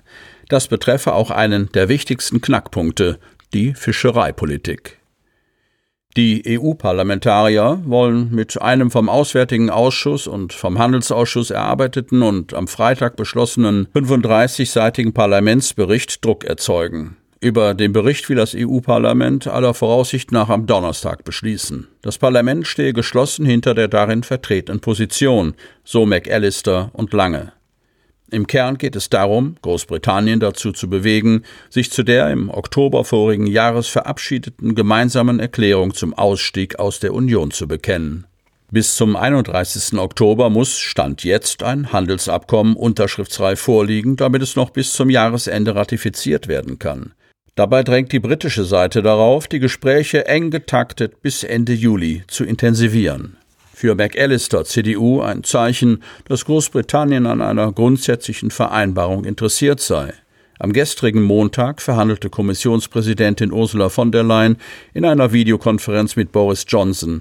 Das 0.47 0.69
betreffe 0.69 1.13
auch 1.13 1.31
einen 1.31 1.69
der 1.73 1.89
wichtigsten 1.89 2.39
Knackpunkte, 2.39 3.19
die 3.53 3.73
Fischereipolitik. 3.73 4.99
Die 6.15 6.43
EU-Parlamentarier 6.47 7.81
wollen 7.83 8.33
mit 8.33 8.61
einem 8.61 8.89
vom 8.89 9.09
Auswärtigen 9.09 9.69
Ausschuss 9.69 10.25
und 10.25 10.53
vom 10.53 10.79
Handelsausschuss 10.79 11.51
erarbeiteten 11.51 12.21
und 12.21 12.53
am 12.53 12.69
Freitag 12.69 13.17
beschlossenen 13.17 13.89
35-seitigen 13.93 15.11
Parlamentsbericht 15.11 16.23
Druck 16.23 16.45
erzeugen. 16.45 17.17
Über 17.43 17.73
den 17.73 17.91
Bericht 17.91 18.29
will 18.29 18.35
das 18.35 18.53
EU-Parlament 18.55 19.47
aller 19.47 19.73
Voraussicht 19.73 20.31
nach 20.31 20.49
am 20.49 20.67
Donnerstag 20.67 21.23
beschließen. 21.23 21.87
Das 22.03 22.19
Parlament 22.19 22.67
stehe 22.67 22.93
geschlossen 22.93 23.47
hinter 23.47 23.73
der 23.73 23.87
darin 23.87 24.21
vertretenen 24.21 24.79
Position, 24.79 25.55
so 25.83 26.05
McAllister 26.05 26.91
und 26.93 27.13
Lange. 27.13 27.51
Im 28.29 28.45
Kern 28.45 28.77
geht 28.77 28.95
es 28.95 29.09
darum, 29.09 29.55
Großbritannien 29.63 30.39
dazu 30.39 30.71
zu 30.71 30.87
bewegen, 30.87 31.41
sich 31.71 31.91
zu 31.91 32.03
der 32.03 32.29
im 32.29 32.51
Oktober 32.51 33.03
vorigen 33.03 33.47
Jahres 33.47 33.87
verabschiedeten 33.87 34.75
gemeinsamen 34.75 35.39
Erklärung 35.39 35.95
zum 35.95 36.13
Ausstieg 36.13 36.77
aus 36.77 36.99
der 36.99 37.11
Union 37.11 37.49
zu 37.49 37.67
bekennen. 37.67 38.27
Bis 38.69 38.95
zum 38.95 39.15
31. 39.15 39.97
Oktober 39.97 40.51
muss 40.51 40.77
Stand 40.77 41.23
jetzt 41.23 41.63
ein 41.63 41.91
Handelsabkommen 41.91 42.75
unterschriftsreif 42.75 43.59
vorliegen, 43.59 44.15
damit 44.15 44.43
es 44.43 44.55
noch 44.55 44.69
bis 44.69 44.93
zum 44.93 45.09
Jahresende 45.09 45.73
ratifiziert 45.73 46.47
werden 46.47 46.77
kann. 46.77 47.15
Dabei 47.55 47.83
drängt 47.83 48.11
die 48.11 48.19
britische 48.19 48.63
Seite 48.63 49.01
darauf, 49.01 49.47
die 49.47 49.59
Gespräche 49.59 50.25
eng 50.25 50.51
getaktet 50.51 51.21
bis 51.21 51.43
Ende 51.43 51.73
Juli 51.73 52.23
zu 52.27 52.45
intensivieren. 52.45 53.37
Für 53.73 53.95
McAllister 53.95 54.63
CDU 54.63 55.21
ein 55.21 55.43
Zeichen, 55.43 56.03
dass 56.25 56.45
Großbritannien 56.45 57.25
an 57.25 57.41
einer 57.41 57.71
grundsätzlichen 57.71 58.51
Vereinbarung 58.51 59.25
interessiert 59.25 59.79
sei. 59.79 60.13
Am 60.59 60.71
gestrigen 60.71 61.23
Montag 61.23 61.81
verhandelte 61.81 62.29
Kommissionspräsidentin 62.29 63.51
Ursula 63.51 63.89
von 63.89 64.11
der 64.11 64.23
Leyen 64.23 64.57
in 64.93 65.03
einer 65.03 65.33
Videokonferenz 65.33 66.15
mit 66.15 66.31
Boris 66.31 66.65
Johnson. 66.67 67.19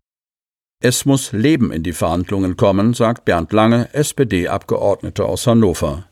Es 0.83 1.07
muss 1.07 1.33
Leben 1.33 1.73
in 1.73 1.83
die 1.83 1.95
Verhandlungen 1.95 2.59
kommen, 2.59 2.93
sagt 2.93 3.25
Bernd 3.25 3.53
Lange, 3.53 3.89
SPD-Abgeordneter 3.95 5.25
aus 5.25 5.47
Hannover. 5.47 6.10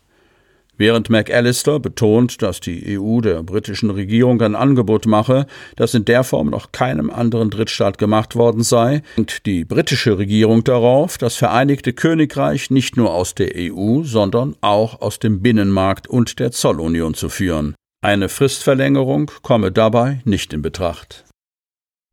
Während 0.78 1.10
McAllister 1.10 1.80
betont, 1.80 2.40
dass 2.40 2.60
die 2.60 2.98
EU 2.98 3.20
der 3.20 3.42
britischen 3.42 3.90
Regierung 3.90 4.40
ein 4.40 4.54
Angebot 4.54 5.06
mache, 5.06 5.46
das 5.74 5.92
in 5.92 6.04
der 6.04 6.22
Form 6.22 6.50
noch 6.50 6.70
keinem 6.70 7.10
anderen 7.10 7.50
Drittstaat 7.50 7.98
gemacht 7.98 8.36
worden 8.36 8.62
sei, 8.62 9.02
denkt 9.16 9.44
die 9.44 9.64
britische 9.64 10.18
Regierung 10.18 10.62
darauf, 10.62 11.18
das 11.18 11.34
Vereinigte 11.34 11.92
Königreich 11.92 12.70
nicht 12.70 12.96
nur 12.96 13.12
aus 13.12 13.34
der 13.34 13.50
EU, 13.56 14.04
sondern 14.04 14.54
auch 14.60 15.00
aus 15.00 15.18
dem 15.18 15.42
Binnenmarkt 15.42 16.06
und 16.06 16.38
der 16.38 16.52
Zollunion 16.52 17.14
zu 17.14 17.28
führen. 17.28 17.74
Eine 18.00 18.28
Fristverlängerung 18.28 19.32
komme 19.42 19.72
dabei 19.72 20.20
nicht 20.24 20.52
in 20.52 20.62
Betracht. 20.62 21.24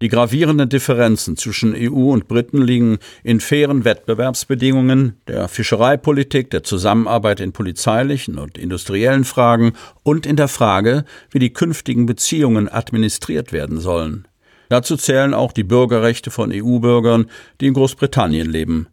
Die 0.02 0.10
gravierenden 0.10 0.68
Differenzen 0.68 1.38
zwischen 1.38 1.74
EU 1.74 2.12
und 2.12 2.28
Briten 2.28 2.62
liegen 2.62 2.98
in 3.24 3.40
fairen 3.40 3.86
Wettbewerbsbedingungen, 3.86 5.22
der 5.26 5.48
Fischereipolitik, 5.48 6.50
der 6.50 6.64
Zusammenarbeit 6.64 7.40
in 7.40 7.54
polizeilichen 7.54 8.38
und 8.38 8.58
industriellen 8.58 9.24
Fragen 9.24 9.72
und 10.04 10.26
in 10.26 10.36
der 10.36 10.50
Frage, 10.50 11.06
wie 11.32 11.40
die 11.40 11.54
künftigen 11.54 12.06
Beziehungen 12.08 12.68
administriert 12.68 13.54
werden 13.54 13.80
sollen. 13.80 14.28
Dazu 14.68 14.98
zählen 14.98 15.34
auch 15.34 15.54
die 15.54 15.64
Bürgerrechte 15.64 16.30
von 16.30 16.52
EU-Bürgern, 16.52 17.30
die 17.62 17.68
in 17.68 17.74
Großbritannien 17.74 18.50
leben. 18.50 18.88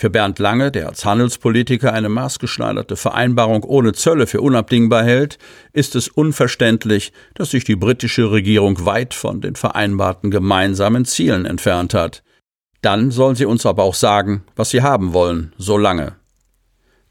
Für 0.00 0.10
Bernd 0.10 0.38
Lange, 0.38 0.70
der 0.70 0.88
als 0.88 1.04
Handelspolitiker 1.04 1.92
eine 1.92 2.08
maßgeschneiderte 2.08 2.94
Vereinbarung 2.94 3.64
ohne 3.64 3.94
Zölle 3.94 4.28
für 4.28 4.40
unabdingbar 4.40 5.02
hält, 5.02 5.38
ist 5.72 5.96
es 5.96 6.06
unverständlich, 6.06 7.12
dass 7.34 7.50
sich 7.50 7.64
die 7.64 7.74
britische 7.74 8.30
Regierung 8.30 8.86
weit 8.86 9.12
von 9.12 9.40
den 9.40 9.56
vereinbarten 9.56 10.30
gemeinsamen 10.30 11.04
Zielen 11.04 11.46
entfernt 11.46 11.94
hat. 11.94 12.22
Dann 12.80 13.10
soll 13.10 13.34
sie 13.34 13.44
uns 13.44 13.66
aber 13.66 13.82
auch 13.82 13.94
sagen, 13.94 14.44
was 14.54 14.70
sie 14.70 14.82
haben 14.82 15.14
wollen, 15.14 15.52
so 15.58 15.76
lange. 15.76 16.14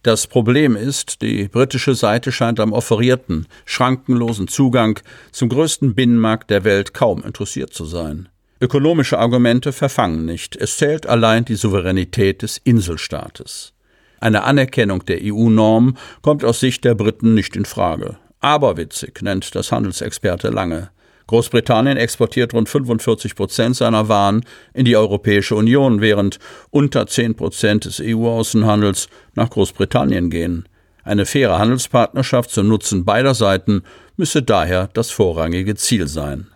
Das 0.01 0.25
Problem 0.25 0.77
ist, 0.77 1.21
die 1.21 1.49
britische 1.49 1.93
Seite 1.93 2.31
scheint 2.31 2.61
am 2.61 2.71
offerierten, 2.71 3.47
schrankenlosen 3.65 4.47
Zugang 4.47 5.01
zum 5.33 5.49
größten 5.49 5.93
Binnenmarkt 5.93 6.49
der 6.49 6.63
Welt 6.63 6.93
kaum 6.93 7.21
interessiert 7.21 7.73
zu 7.73 7.83
sein. 7.83 8.29
Ökonomische 8.59 9.19
Argumente 9.19 9.71
verfangen 9.71 10.25
nicht, 10.25 10.55
es 10.55 10.77
zählt 10.77 11.05
allein 11.05 11.45
die 11.45 11.55
Souveränität 11.55 12.41
des 12.41 12.57
Inselstaates. 12.57 13.73
Eine 14.19 14.43
Anerkennung 14.45 15.05
der 15.05 15.19
EU-Norm 15.21 15.95
kommt 16.23 16.43
aus 16.43 16.59
Sicht 16.59 16.83
der 16.83 16.95
Briten 16.95 17.35
nicht 17.35 17.55
in 17.55 17.65
Frage. 17.65 18.17
Aberwitzig 18.39 19.21
nennt 19.21 19.53
das 19.53 19.71
Handelsexperte 19.71 20.49
Lange. 20.49 20.89
Großbritannien 21.27 21.97
exportiert 21.97 22.53
rund 22.55 22.67
45 22.67 23.35
Prozent 23.35 23.75
seiner 23.75 24.09
Waren 24.09 24.43
in 24.73 24.85
die 24.85 24.95
Europäische 24.97 25.55
Union, 25.55 26.01
während 26.01 26.39
unter 26.71 27.05
10 27.05 27.35
Prozent 27.35 27.85
des 27.85 28.01
EU-Außenhandels 28.03 29.07
nach 29.35 29.51
Großbritannien 29.51 30.31
gehen. 30.31 30.67
Eine 31.03 31.27
faire 31.27 31.59
Handelspartnerschaft 31.59 32.49
zum 32.49 32.69
Nutzen 32.69 33.05
beider 33.05 33.35
Seiten 33.35 33.83
müsse 34.15 34.41
daher 34.41 34.89
das 34.93 35.11
vorrangige 35.11 35.75
Ziel 35.75 36.07
sein. 36.07 36.47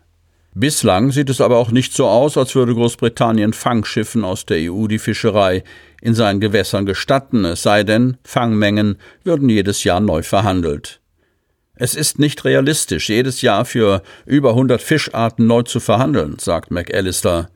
Bislang 0.53 1.12
sieht 1.12 1.29
es 1.29 1.39
aber 1.39 1.58
auch 1.58 1.72
nicht 1.72 1.93
so 1.93 2.08
aus, 2.08 2.38
als 2.38 2.55
würde 2.55 2.74
Großbritannien 2.74 3.53
Fangschiffen 3.53 4.25
aus 4.25 4.46
der 4.46 4.72
EU 4.72 4.88
die 4.88 5.00
Fischerei 5.00 5.63
in 6.01 6.13
seinen 6.13 6.41
Gewässern 6.41 6.86
gestatten, 6.86 7.46
es 7.46 7.62
sei 7.62 7.84
denn, 7.84 8.17
Fangmengen 8.24 8.98
würden 9.24 9.48
jedes 9.48 9.86
Jahr 9.86 10.01
neu 10.01 10.24
verhandelt. 10.24 11.00
Es 11.75 11.96
ist 11.96 12.20
nicht 12.20 12.43
realistisch, 12.43 13.10
jedes 13.10 13.41
Jahr 13.41 13.63
für 13.63 14.03
über 14.25 14.50
100 14.50 14.81
Fischarten 14.81 15.48
neu 15.48 15.63
zu 15.63 15.79
verhandeln, 15.79 16.38
sagt 16.38 16.70
McAllister. 16.70 17.50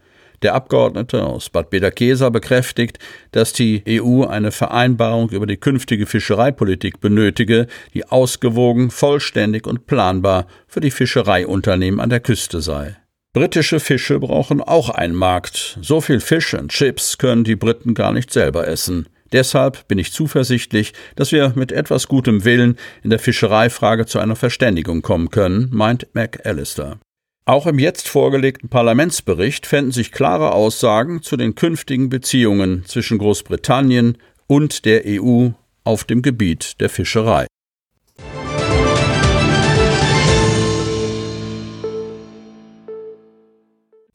Der 0.46 0.54
Abgeordnete 0.54 1.24
aus 1.24 1.50
Bad 1.50 1.72
Bederkesa 1.72 2.30
bekräftigt, 2.30 3.00
dass 3.32 3.52
die 3.52 3.82
EU 3.90 4.25
eine 4.25 4.52
Vereinbarung 4.52 5.32
über 5.32 5.48
die 5.48 5.58
künftige 5.58 6.06
Fischereipolitik 6.06 7.02
benötige, 7.02 7.66
die 7.96 8.06
ausgewogen, 8.06 8.92
vollständig 8.92 9.66
und 9.66 9.88
planbar 9.88 10.46
für 10.68 10.82
die 10.82 10.92
Fischereiunternehmen 10.92 12.00
an 12.00 12.12
der 12.12 12.20
Küste 12.20 12.62
sei. 12.62 12.96
Britische 13.34 13.80
Fische 13.80 14.20
brauchen 14.20 14.62
auch 14.62 14.92
einen 14.92 15.16
Markt. 15.16 15.80
So 15.82 16.00
viel 16.00 16.20
Fisch 16.20 16.54
und 16.54 16.70
Chips 16.70 17.18
können 17.18 17.44
die 17.44 17.56
Briten 17.56 17.96
gar 17.96 18.14
nicht 18.14 18.32
selber 18.32 18.68
essen. 18.68 19.08
Deshalb 19.32 19.88
bin 19.88 19.98
ich 19.98 20.14
zuversichtlich, 20.14 20.94
dass 21.16 21.32
wir 21.32 21.54
mit 21.56 21.72
etwas 21.72 22.08
gutem 22.08 22.46
Willen 22.46 22.78
in 23.02 23.10
der 23.10 23.18
Fischereifrage 23.18 24.06
zu 24.06 24.20
einer 24.20 24.36
Verständigung 24.36 25.02
kommen 25.02 25.32
können, 25.32 25.70
meint 25.72 26.06
McAllister. 26.14 27.00
Auch 27.48 27.68
im 27.68 27.78
jetzt 27.78 28.08
vorgelegten 28.08 28.70
Parlamentsbericht 28.70 29.68
fänden 29.68 29.92
sich 29.92 30.12
klare 30.12 30.52
Aussagen 30.52 31.22
zu 31.22 31.38
den 31.38 31.54
künftigen 31.54 32.10
Beziehungen 32.10 32.84
zwischen 32.88 33.20
Großbritannien 33.20 34.18
und 34.48 34.84
der 34.84 35.04
EU 35.06 35.50
auf 35.84 36.06
dem 36.06 36.24
Gebiet 36.24 36.82
der 36.82 36.90
Fischerei. 36.90 37.46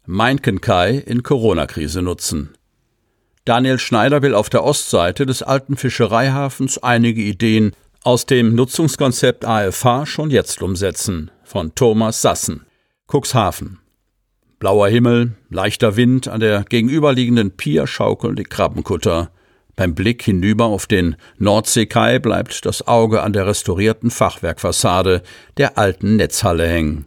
Meinkenkai 0.07 0.97
in 0.97 1.23
Corona-Krise 1.23 2.03
nutzen. 2.03 2.57
Daniel 3.45 3.79
Schneider 3.79 4.23
will 4.23 4.35
auf 4.35 4.51
der 4.51 4.65
Ostseite 4.65 5.25
des 5.25 5.45
alten 5.45 5.77
Fischereihafens 5.77 6.79
einige 6.79 7.23
Ideen 7.23 7.77
aus 8.03 8.27
dem 8.27 8.57
Nutzungskonzept 8.57 9.45
AFH 9.45 10.07
schon 10.07 10.31
jetzt 10.31 10.63
umsetzen. 10.63 11.31
Von 11.45 11.77
Thomas 11.77 12.23
Sassen. 12.23 12.67
Cuxhaven. 13.11 13.81
Blauer 14.61 14.89
Himmel, 14.89 15.33
leichter 15.49 15.97
Wind, 15.97 16.29
an 16.29 16.39
der 16.39 16.63
gegenüberliegenden 16.63 17.57
Pier 17.57 17.89
schaukeln 17.89 18.37
die 18.37 18.45
Krabbenkutter. 18.45 19.33
Beim 19.75 19.97
Blick 19.97 20.23
hinüber 20.23 20.67
auf 20.67 20.87
den 20.87 21.17
Nordseekai 21.39 22.21
bleibt 22.21 22.65
das 22.67 22.87
Auge 22.87 23.23
an 23.23 23.33
der 23.33 23.47
restaurierten 23.47 24.11
Fachwerkfassade 24.11 25.23
der 25.57 25.77
alten 25.77 26.17
Netzhalle 26.17 26.69
hängen. 26.69 27.07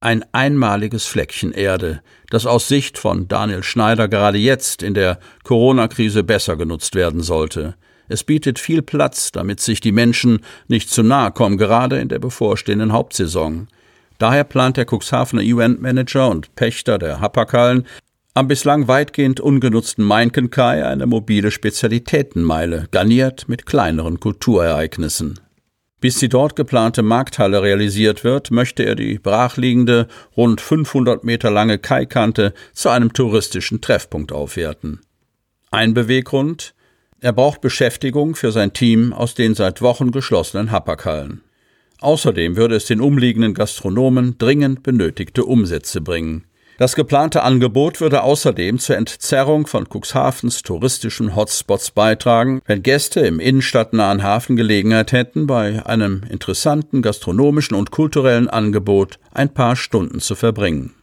Ein 0.00 0.24
einmaliges 0.32 1.06
Fleckchen 1.06 1.52
Erde, 1.52 2.02
das 2.28 2.44
aus 2.44 2.68
Sicht 2.68 2.98
von 2.98 3.28
Daniel 3.28 3.62
Schneider 3.62 4.08
gerade 4.08 4.38
jetzt 4.38 4.82
in 4.82 4.92
der 4.92 5.20
Corona-Krise 5.42 6.22
besser 6.22 6.56
genutzt 6.56 6.94
werden 6.94 7.22
sollte. 7.22 7.76
Es 8.08 8.24
bietet 8.24 8.58
viel 8.58 8.82
Platz, 8.82 9.32
damit 9.32 9.60
sich 9.60 9.80
die 9.80 9.92
Menschen 9.92 10.40
nicht 10.66 10.90
zu 10.90 11.02
nahe 11.02 11.30
kommen, 11.30 11.56
gerade 11.56 11.98
in 11.98 12.08
der 12.08 12.18
bevorstehenden 12.18 12.92
Hauptsaison. 12.92 13.68
Daher 14.18 14.44
plant 14.44 14.76
der 14.76 14.86
Cuxhavener 14.86 15.42
Eventmanager 15.42 16.28
und 16.28 16.54
Pächter 16.56 16.98
der 16.98 17.20
Happerkallen 17.20 17.86
am 18.34 18.46
bislang 18.46 18.86
weitgehend 18.86 19.40
ungenutzten 19.40 20.04
Mainkenkai 20.04 20.86
eine 20.86 21.06
mobile 21.06 21.50
Spezialitätenmeile, 21.50 22.86
garniert 22.92 23.48
mit 23.48 23.66
kleineren 23.66 24.20
Kulturereignissen. 24.20 25.40
Bis 26.00 26.18
die 26.18 26.28
dort 26.28 26.54
geplante 26.54 27.02
Markthalle 27.02 27.62
realisiert 27.62 28.22
wird, 28.22 28.52
möchte 28.52 28.84
er 28.84 28.94
die 28.94 29.18
brachliegende, 29.18 30.06
rund 30.36 30.60
500 30.60 31.24
Meter 31.24 31.50
lange 31.50 31.78
Kaikante 31.78 32.54
zu 32.72 32.88
einem 32.90 33.12
touristischen 33.12 33.80
Treffpunkt 33.80 34.30
aufwerten. 34.30 35.00
Ein 35.72 35.94
Beweggrund? 35.94 36.74
Er 37.20 37.32
braucht 37.32 37.60
Beschäftigung 37.60 38.36
für 38.36 38.52
sein 38.52 38.72
Team 38.72 39.12
aus 39.12 39.34
den 39.34 39.56
seit 39.56 39.82
Wochen 39.82 40.12
geschlossenen 40.12 40.70
Hapakhallen. 40.70 41.42
Außerdem 42.00 42.56
würde 42.56 42.76
es 42.76 42.86
den 42.86 43.00
umliegenden 43.00 43.54
Gastronomen 43.54 44.38
dringend 44.38 44.82
benötigte 44.82 45.44
Umsätze 45.44 46.00
bringen. 46.00 46.44
Das 46.78 46.94
geplante 46.94 47.42
Angebot 47.42 48.00
würde 48.00 48.22
außerdem 48.22 48.78
zur 48.78 48.96
Entzerrung 48.96 49.66
von 49.66 49.88
Cuxhavens 49.88 50.62
touristischen 50.62 51.34
Hotspots 51.34 51.90
beitragen, 51.90 52.60
wenn 52.66 52.84
Gäste 52.84 53.18
im 53.18 53.40
innenstadtnahen 53.40 54.22
Hafen 54.22 54.54
Gelegenheit 54.54 55.10
hätten, 55.10 55.48
bei 55.48 55.84
einem 55.84 56.22
interessanten 56.30 57.02
gastronomischen 57.02 57.76
und 57.76 57.90
kulturellen 57.90 58.48
Angebot 58.48 59.18
ein 59.32 59.52
paar 59.52 59.74
Stunden 59.74 60.20
zu 60.20 60.36
verbringen. 60.36 60.94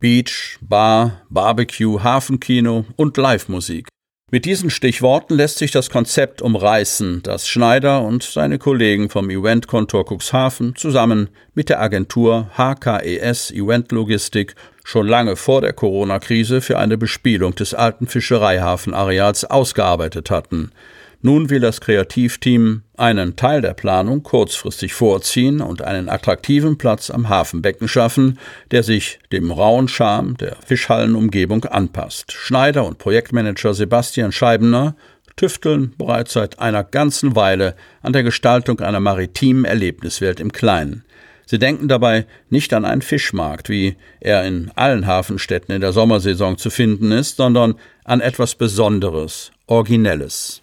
Beach, 0.00 0.58
Bar, 0.60 1.22
Barbecue, 1.30 2.02
Hafenkino 2.02 2.84
und 2.96 3.16
Livemusik. 3.16 3.86
Mit 4.30 4.44
diesen 4.44 4.68
Stichworten 4.68 5.36
lässt 5.36 5.56
sich 5.56 5.70
das 5.70 5.88
Konzept 5.88 6.42
umreißen, 6.42 7.22
das 7.22 7.48
Schneider 7.48 8.02
und 8.02 8.22
seine 8.22 8.58
Kollegen 8.58 9.08
vom 9.08 9.30
Eventkontor 9.30 10.04
Cuxhaven 10.04 10.76
zusammen 10.76 11.30
mit 11.54 11.70
der 11.70 11.80
Agentur 11.80 12.50
HKES 12.54 13.50
Event 13.52 13.90
Logistik 13.90 14.54
schon 14.84 15.08
lange 15.08 15.34
vor 15.36 15.62
der 15.62 15.72
Corona-Krise 15.72 16.60
für 16.60 16.76
eine 16.76 16.98
Bespielung 16.98 17.54
des 17.54 17.72
alten 17.72 18.06
Fischereihafenareals 18.06 19.46
ausgearbeitet 19.46 20.30
hatten. 20.30 20.72
Nun 21.20 21.50
will 21.50 21.58
das 21.58 21.80
Kreativteam 21.80 22.82
einen 22.96 23.34
Teil 23.34 23.60
der 23.60 23.74
Planung 23.74 24.22
kurzfristig 24.22 24.94
vorziehen 24.94 25.60
und 25.60 25.82
einen 25.82 26.08
attraktiven 26.08 26.78
Platz 26.78 27.10
am 27.10 27.28
Hafenbecken 27.28 27.88
schaffen, 27.88 28.38
der 28.70 28.84
sich 28.84 29.18
dem 29.32 29.50
rauen 29.50 29.88
Charme 29.88 30.36
der 30.36 30.56
Fischhallenumgebung 30.64 31.64
anpasst. 31.64 32.30
Schneider 32.32 32.86
und 32.86 32.98
Projektmanager 32.98 33.74
Sebastian 33.74 34.30
Scheibener 34.30 34.94
tüfteln 35.34 35.92
bereits 35.98 36.34
seit 36.34 36.60
einer 36.60 36.84
ganzen 36.84 37.34
Weile 37.34 37.74
an 38.00 38.12
der 38.12 38.22
Gestaltung 38.22 38.78
einer 38.78 39.00
maritimen 39.00 39.64
Erlebniswelt 39.64 40.38
im 40.38 40.52
Kleinen. 40.52 41.04
Sie 41.46 41.58
denken 41.58 41.88
dabei 41.88 42.26
nicht 42.48 42.72
an 42.74 42.84
einen 42.84 43.02
Fischmarkt, 43.02 43.68
wie 43.68 43.96
er 44.20 44.44
in 44.44 44.70
allen 44.76 45.06
Hafenstädten 45.06 45.74
in 45.74 45.80
der 45.80 45.92
Sommersaison 45.92 46.58
zu 46.58 46.70
finden 46.70 47.10
ist, 47.10 47.38
sondern 47.38 47.74
an 48.04 48.20
etwas 48.20 48.54
Besonderes, 48.54 49.50
Originelles. 49.66 50.62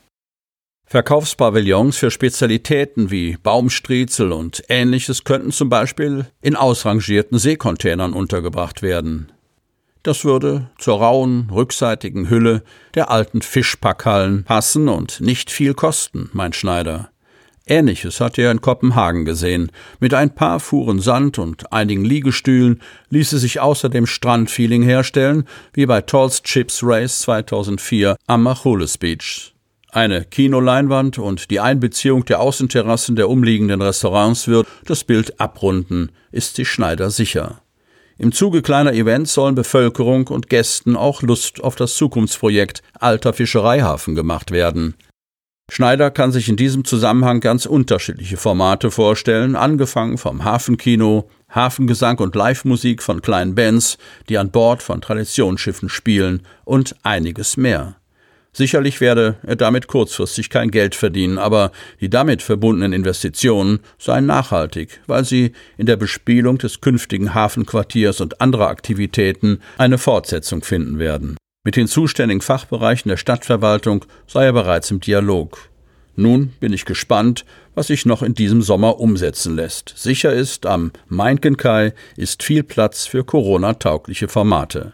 Verkaufspavillons 0.87 1.97
für 1.97 2.11
Spezialitäten 2.11 3.09
wie 3.09 3.37
Baumstriezel 3.41 4.31
und 4.31 4.63
ähnliches 4.69 5.23
könnten 5.23 5.51
zum 5.51 5.67
Beispiel 5.67 6.27
in 6.41 6.55
ausrangierten 6.55 7.39
Seekontainern 7.39 8.13
untergebracht 8.13 8.83
werden. 8.83 9.31
Das 10.03 10.23
würde 10.23 10.69
zur 10.77 10.99
rauen, 10.99 11.49
rückseitigen 11.51 12.29
Hülle 12.29 12.63
der 12.93 13.09
alten 13.09 13.41
Fischpackhallen 13.41 14.43
passen 14.43 14.87
und 14.87 15.19
nicht 15.21 15.49
viel 15.49 15.73
kosten, 15.73 16.29
meint 16.33 16.55
Schneider. 16.55 17.09
Ähnliches 17.65 18.21
hat 18.21 18.37
er 18.37 18.51
in 18.51 18.61
Kopenhagen 18.61 19.25
gesehen. 19.25 19.71
Mit 19.99 20.13
ein 20.13 20.35
paar 20.35 20.59
Fuhren 20.59 20.99
Sand 20.99 21.39
und 21.39 21.73
einigen 21.73 22.05
Liegestühlen 22.05 22.83
ließe 23.09 23.39
sich 23.39 23.59
außerdem 23.59 24.05
Strandfeeling 24.05 24.83
herstellen, 24.83 25.45
wie 25.73 25.87
bei 25.87 26.01
Tolls 26.01 26.43
Chips 26.43 26.81
Race 26.83 27.21
2004 27.21 28.17
am 28.27 28.43
Machules 28.43 28.99
Beach. 28.99 29.54
Eine 29.95 30.25
Kinoleinwand 30.25 31.19
und 31.19 31.49
die 31.51 31.61
Einbeziehung 31.61 32.25
der 32.25 32.41
Außenterrassen 32.41 33.15
der 33.15 33.29
umliegenden 33.29 33.81
Restaurants 33.81 34.45
wird 34.49 34.67
das 34.83 35.05
Bild 35.05 35.39
abrunden, 35.39 36.11
ist 36.33 36.57
sich 36.57 36.67
Schneider 36.67 37.09
sicher. 37.09 37.61
Im 38.17 38.33
Zuge 38.33 38.61
kleiner 38.61 38.91
Events 38.91 39.33
sollen 39.33 39.55
Bevölkerung 39.55 40.27
und 40.27 40.49
Gästen 40.49 40.97
auch 40.97 41.21
Lust 41.21 41.63
auf 41.63 41.77
das 41.77 41.95
Zukunftsprojekt 41.95 42.83
Alter 42.99 43.31
Fischereihafen 43.31 44.15
gemacht 44.15 44.51
werden. 44.51 44.95
Schneider 45.71 46.11
kann 46.11 46.33
sich 46.33 46.49
in 46.49 46.57
diesem 46.57 46.83
Zusammenhang 46.83 47.39
ganz 47.39 47.65
unterschiedliche 47.65 48.35
Formate 48.35 48.91
vorstellen, 48.91 49.55
angefangen 49.55 50.17
vom 50.17 50.43
Hafenkino, 50.43 51.29
Hafengesang 51.49 52.19
und 52.19 52.35
Livemusik 52.35 53.01
von 53.01 53.21
kleinen 53.21 53.55
Bands, 53.55 53.97
die 54.27 54.37
an 54.37 54.51
Bord 54.51 54.83
von 54.83 54.99
Traditionsschiffen 54.99 55.87
spielen 55.87 56.41
und 56.65 56.97
einiges 57.03 57.55
mehr. 57.55 57.95
Sicherlich 58.55 59.01
werde 59.01 59.35
er 59.43 59.57
damit 59.57 59.87
kurzfristig 59.87 60.49
kein 60.49 60.71
Geld 60.71 60.95
verdienen, 60.95 61.37
aber 61.37 61.73
die 61.99 62.09
damit 62.09 62.41
verbundenen 62.41 62.93
Investitionen 62.93 63.79
seien 63.97 64.27
nachhaltig, 64.27 65.01
weil 65.07 65.25
sie 65.25 65.51
in 65.77 65.87
der 65.87 65.97
Bespielung 65.97 66.57
des 66.57 66.79
künftigen 66.79 67.33
Hafenquartiers 67.33 68.21
und 68.21 68.39
anderer 68.39 68.69
Aktivitäten 68.69 69.59
eine 69.77 69.97
Fortsetzung 69.97 70.63
finden 70.63 70.99
werden. 70.99 71.35
Mit 71.65 71.75
den 71.75 71.87
zuständigen 71.87 72.39
Fachbereichen 72.39 73.09
der 73.09 73.17
Stadtverwaltung 73.17 74.05
sei 74.25 74.45
er 74.45 74.53
bereits 74.53 74.89
im 74.89 75.01
Dialog. 75.01 75.57
Nun 76.15 76.53
bin 76.61 76.71
ich 76.71 76.85
gespannt, 76.85 77.43
was 77.73 77.87
sich 77.87 78.05
noch 78.05 78.23
in 78.23 78.35
diesem 78.35 78.61
Sommer 78.61 79.01
umsetzen 79.01 79.57
lässt. 79.57 79.93
Sicher 79.97 80.31
ist, 80.31 80.65
am 80.65 80.93
Mainkenkai 81.09 81.93
ist 82.15 82.41
viel 82.41 82.63
Platz 82.63 83.05
für 83.05 83.25
Corona-taugliche 83.25 84.29
Formate. 84.29 84.93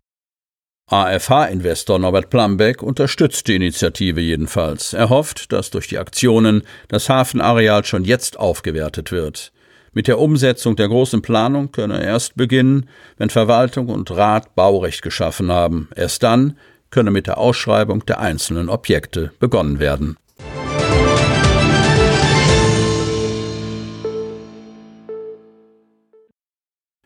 AFH-Investor 0.91 1.99
Norbert 1.99 2.29
Plambeck 2.29 2.83
unterstützt 2.83 3.47
die 3.47 3.55
Initiative 3.55 4.19
jedenfalls. 4.19 4.91
Er 4.91 5.07
hofft, 5.07 5.53
dass 5.53 5.69
durch 5.69 5.87
die 5.87 5.97
Aktionen 5.97 6.63
das 6.89 7.07
Hafenareal 7.07 7.85
schon 7.85 8.03
jetzt 8.03 8.37
aufgewertet 8.37 9.09
wird. 9.13 9.53
Mit 9.93 10.09
der 10.09 10.19
Umsetzung 10.19 10.75
der 10.75 10.89
großen 10.89 11.21
Planung 11.21 11.71
könne 11.71 12.01
er 12.01 12.03
erst 12.03 12.35
beginnen, 12.35 12.89
wenn 13.17 13.29
Verwaltung 13.29 13.87
und 13.87 14.11
Rat 14.11 14.53
Baurecht 14.53 15.01
geschaffen 15.01 15.49
haben. 15.49 15.87
Erst 15.95 16.23
dann 16.23 16.57
könne 16.89 17.11
mit 17.11 17.25
der 17.25 17.37
Ausschreibung 17.37 18.05
der 18.05 18.19
einzelnen 18.19 18.67
Objekte 18.67 19.31
begonnen 19.39 19.79
werden. 19.79 20.17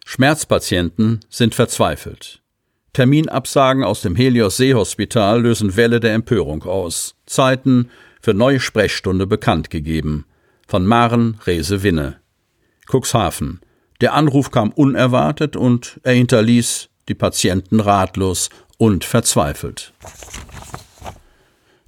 Schmerzpatienten 0.05 1.19
sind 1.29 1.53
verzweifelt. 1.53 2.41
Terminabsagen 2.95 3.83
aus 3.83 3.99
dem 3.99 4.15
Helios 4.15 4.55
Seehospital 4.55 5.41
lösen 5.41 5.75
Welle 5.75 5.99
der 5.99 6.13
Empörung 6.13 6.63
aus. 6.63 7.15
Zeiten 7.25 7.89
für 8.21 8.33
neue 8.33 8.61
Sprechstunde 8.61 9.27
bekannt 9.27 9.69
gegeben. 9.69 10.23
Von 10.65 10.85
Maren 10.85 11.37
Rese 11.45 11.83
Winne. 11.83 12.21
Cuxhaven. 12.89 13.59
Der 13.99 14.13
Anruf 14.13 14.49
kam 14.49 14.71
unerwartet 14.71 15.57
und 15.57 15.99
er 16.03 16.13
hinterließ 16.13 16.87
die 17.09 17.15
Patienten 17.15 17.81
ratlos 17.81 18.49
und 18.77 19.03
verzweifelt. 19.03 19.91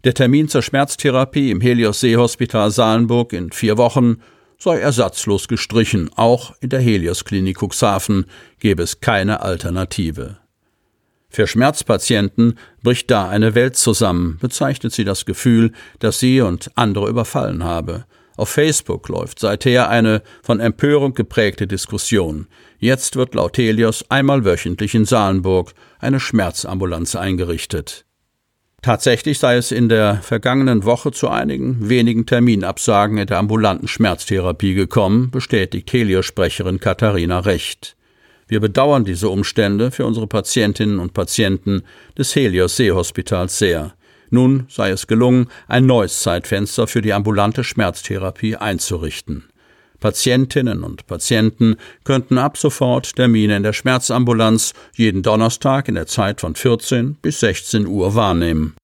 Der 0.04 0.14
Termin 0.14 0.50
zur 0.50 0.62
Schmerztherapie 0.62 1.52
im 1.52 1.62
Helios 1.62 2.02
Seehospital 2.02 2.70
Salenburg 2.70 3.32
in 3.32 3.54
vier 3.54 3.78
Wochen 3.78 4.18
sei 4.58 4.80
ersatzlos 4.80 5.48
gestrichen. 5.48 6.10
Auch 6.18 6.54
in 6.60 6.68
der 6.68 6.82
Helios 6.82 7.24
Klinik 7.24 7.60
Cuxhaven 7.64 8.26
gäbe 8.60 8.84
es 8.84 9.00
keine 9.00 9.40
Alternative. 9.40 10.40
Für 11.30 11.48
Schmerzpatienten 11.48 12.58
bricht 12.82 13.12
da 13.12 13.30
eine 13.30 13.54
Welt 13.54 13.76
zusammen, 13.76 14.38
bezeichnet 14.40 14.94
sie 14.94 15.04
das 15.04 15.26
Gefühl, 15.26 15.72
das 16.00 16.20
sie 16.20 16.42
und 16.42 16.72
andere 16.76 17.10
überfallen 17.10 17.64
habe. 17.64 18.06
Auf 18.38 18.50
Facebook 18.50 19.10
läuft 19.10 19.40
seither 19.40 19.90
eine 19.90 20.22
von 20.44 20.60
Empörung 20.60 21.16
geprägte 21.16 21.66
Diskussion. 21.66 22.48
Jetzt 22.78 23.16
wird 23.16 23.34
laut 23.34 23.58
Helios 23.58 24.06
einmal 24.10 24.46
wöchentlich 24.46 24.94
in 24.94 25.06
Salenburg 25.06 25.74
eine 26.00 26.20
Schmerzambulanz 26.20 27.16
eingerichtet. 27.16 28.06
Tatsächlich 28.84 29.40
sei 29.40 29.58
es 29.58 29.72
in 29.72 29.90
der 29.90 30.22
vergangenen 30.22 30.86
Woche 30.86 31.12
zu 31.12 31.30
einigen 31.30 31.90
wenigen 31.90 32.28
Terminabsagen 32.28 33.18
in 33.18 33.26
der 33.26 33.40
ambulanten 33.40 33.88
Schmerztherapie 33.88 34.76
gekommen, 34.76 35.32
bestätigt 35.32 35.92
Helios-Sprecherin 35.92 36.80
Katharina 36.80 37.40
Recht. 37.40 37.97
Wir 38.48 38.60
bedauern 38.60 39.04
diese 39.04 39.30
Umstände 39.30 39.92
für 39.92 40.06
unsere 40.06 40.28
Patientinnen 40.28 41.00
und 41.00 41.14
Patienten 41.14 41.84
des 42.18 42.36
Helios 42.36 42.78
Seehospitals 42.78 43.58
sehr. 43.60 43.94
Nun 44.30 44.66
sei 44.70 44.90
es 44.90 45.08
gelungen, 45.08 45.48
ein 45.68 45.86
neues 45.86 46.22
Zeitfenster 46.22 46.88
für 46.88 47.02
die 47.02 47.14
ambulante 47.14 47.64
Schmerztherapie 47.64 48.56
einzurichten. 48.56 49.46
Patientinnen 50.00 50.84
und 50.84 51.08
Patienten 51.08 51.78
könnten 52.04 52.38
ab 52.38 52.58
sofort 52.58 53.16
Termine 53.16 53.58
in 53.58 53.64
der 53.64 53.74
Schmerzambulanz 53.74 54.74
jeden 54.96 55.24
Donnerstag 55.24 55.88
in 55.88 55.96
der 55.96 56.06
Zeit 56.06 56.42
von 56.42 56.56
14 56.56 57.16
bis 57.16 57.40
16 57.40 57.88
Uhr 57.88 58.14
wahrnehmen. 58.14 58.76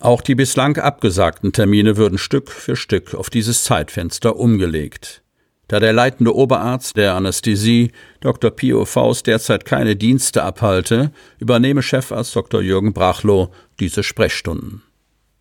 Auch 0.00 0.20
die 0.20 0.34
bislang 0.34 0.76
abgesagten 0.76 1.52
Termine 1.52 1.96
würden 1.96 2.18
Stück 2.18 2.50
für 2.50 2.76
Stück 2.76 3.14
auf 3.14 3.30
dieses 3.30 3.64
Zeitfenster 3.64 4.36
umgelegt. 4.36 5.22
Da 5.68 5.80
der 5.80 5.92
leitende 5.92 6.34
Oberarzt 6.34 6.96
der 6.96 7.14
Anästhesie, 7.14 7.92
Dr. 8.20 8.50
Pio 8.50 8.86
Faust, 8.86 9.26
derzeit 9.26 9.66
keine 9.66 9.96
Dienste 9.96 10.42
abhalte, 10.42 11.12
übernehme 11.38 11.82
Chefarzt 11.82 12.34
Dr. 12.34 12.62
Jürgen 12.62 12.94
Brachlow 12.94 13.50
diese 13.78 14.02
Sprechstunden. 14.02 14.82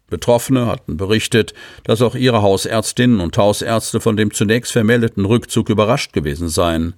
Betroffene 0.09 0.67
hatten 0.67 0.97
berichtet, 0.97 1.53
dass 1.83 2.01
auch 2.01 2.15
ihre 2.15 2.41
Hausärztinnen 2.41 3.19
und 3.19 3.37
Hausärzte 3.37 3.99
von 3.99 4.17
dem 4.17 4.33
zunächst 4.33 4.71
vermeldeten 4.71 5.25
Rückzug 5.25 5.69
überrascht 5.69 6.13
gewesen 6.13 6.49
seien. 6.49 6.95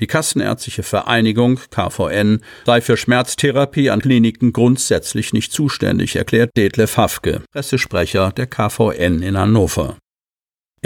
Die 0.00 0.06
Kassenärztliche 0.06 0.82
Vereinigung 0.82 1.58
KVN 1.70 2.40
sei 2.66 2.82
für 2.82 2.98
Schmerztherapie 2.98 3.88
an 3.88 4.00
Kliniken 4.00 4.52
grundsätzlich 4.52 5.32
nicht 5.32 5.52
zuständig, 5.52 6.16
erklärt 6.16 6.50
Detlef 6.56 6.98
Hafke, 6.98 7.42
Pressesprecher 7.52 8.32
der 8.32 8.46
KVN 8.46 9.22
in 9.22 9.38
Hannover. 9.38 9.96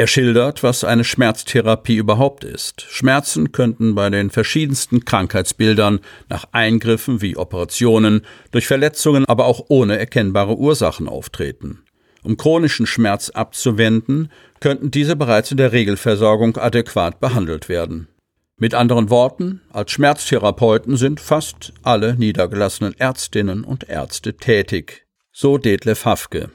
Er 0.00 0.06
schildert, 0.06 0.62
was 0.62 0.82
eine 0.82 1.04
Schmerztherapie 1.04 1.96
überhaupt 1.96 2.42
ist. 2.42 2.86
Schmerzen 2.88 3.52
könnten 3.52 3.94
bei 3.94 4.08
den 4.08 4.30
verschiedensten 4.30 5.04
Krankheitsbildern 5.04 6.00
nach 6.30 6.46
Eingriffen 6.52 7.20
wie 7.20 7.36
Operationen, 7.36 8.22
durch 8.50 8.66
Verletzungen, 8.66 9.26
aber 9.26 9.44
auch 9.44 9.66
ohne 9.68 9.98
erkennbare 9.98 10.56
Ursachen 10.56 11.06
auftreten. 11.06 11.82
Um 12.22 12.38
chronischen 12.38 12.86
Schmerz 12.86 13.28
abzuwenden, 13.28 14.32
könnten 14.60 14.90
diese 14.90 15.16
bereits 15.16 15.50
in 15.50 15.58
der 15.58 15.72
Regelversorgung 15.72 16.56
adäquat 16.56 17.20
behandelt 17.20 17.68
werden. 17.68 18.08
Mit 18.56 18.72
anderen 18.72 19.10
Worten, 19.10 19.60
als 19.70 19.90
Schmerztherapeuten 19.90 20.96
sind 20.96 21.20
fast 21.20 21.74
alle 21.82 22.14
niedergelassenen 22.14 22.98
Ärztinnen 22.98 23.64
und 23.64 23.90
Ärzte 23.90 24.32
tätig. 24.32 25.04
So 25.30 25.58
Detlef 25.58 26.06
Hafke. 26.06 26.48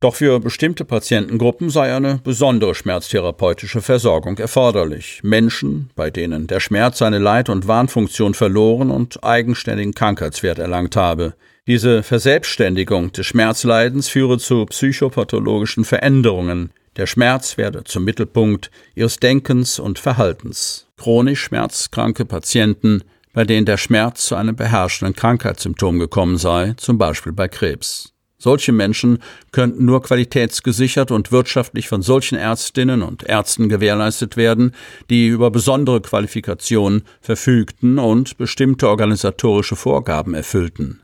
Doch 0.00 0.14
für 0.14 0.40
bestimmte 0.40 0.86
Patientengruppen 0.86 1.68
sei 1.68 1.94
eine 1.94 2.20
besondere 2.24 2.74
schmerztherapeutische 2.74 3.82
Versorgung 3.82 4.38
erforderlich. 4.38 5.20
Menschen, 5.22 5.90
bei 5.94 6.10
denen 6.10 6.46
der 6.46 6.60
Schmerz 6.60 6.98
seine 6.98 7.18
Leit- 7.18 7.50
und 7.50 7.68
Warnfunktion 7.68 8.32
verloren 8.32 8.90
und 8.90 9.22
eigenständigen 9.22 9.92
Krankheitswert 9.92 10.58
erlangt 10.58 10.96
habe. 10.96 11.34
Diese 11.66 12.02
Verselbstständigung 12.02 13.12
des 13.12 13.26
Schmerzleidens 13.26 14.08
führe 14.08 14.38
zu 14.38 14.64
psychopathologischen 14.64 15.84
Veränderungen, 15.84 16.72
der 16.96 17.06
Schmerz 17.06 17.58
werde 17.58 17.84
zum 17.84 18.04
Mittelpunkt 18.04 18.70
ihres 18.94 19.18
Denkens 19.18 19.78
und 19.78 19.98
Verhaltens. 19.98 20.86
Chronisch 20.96 21.42
schmerzkranke 21.42 22.24
Patienten, 22.24 23.04
bei 23.34 23.44
denen 23.44 23.66
der 23.66 23.76
Schmerz 23.76 24.24
zu 24.26 24.34
einem 24.34 24.56
beherrschenden 24.56 25.14
Krankheitssymptom 25.14 25.98
gekommen 25.98 26.38
sei, 26.38 26.72
zum 26.78 26.96
Beispiel 26.96 27.32
bei 27.32 27.48
Krebs. 27.48 28.14
Solche 28.42 28.72
Menschen 28.72 29.18
könnten 29.52 29.84
nur 29.84 30.02
qualitätsgesichert 30.02 31.10
und 31.10 31.30
wirtschaftlich 31.30 31.88
von 31.88 32.00
solchen 32.00 32.38
Ärztinnen 32.38 33.02
und 33.02 33.22
Ärzten 33.22 33.68
gewährleistet 33.68 34.38
werden, 34.38 34.72
die 35.10 35.26
über 35.26 35.50
besondere 35.50 36.00
Qualifikationen 36.00 37.02
verfügten 37.20 37.98
und 37.98 38.38
bestimmte 38.38 38.88
organisatorische 38.88 39.76
Vorgaben 39.76 40.32
erfüllten. 40.32 41.02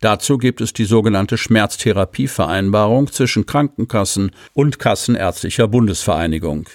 Dazu 0.00 0.38
gibt 0.38 0.62
es 0.62 0.72
die 0.72 0.86
sogenannte 0.86 1.36
Schmerztherapievereinbarung 1.36 3.12
zwischen 3.12 3.44
Krankenkassen 3.44 4.30
und 4.54 4.78
Kassenärztlicher 4.78 5.68
Bundesvereinigung. 5.68 6.66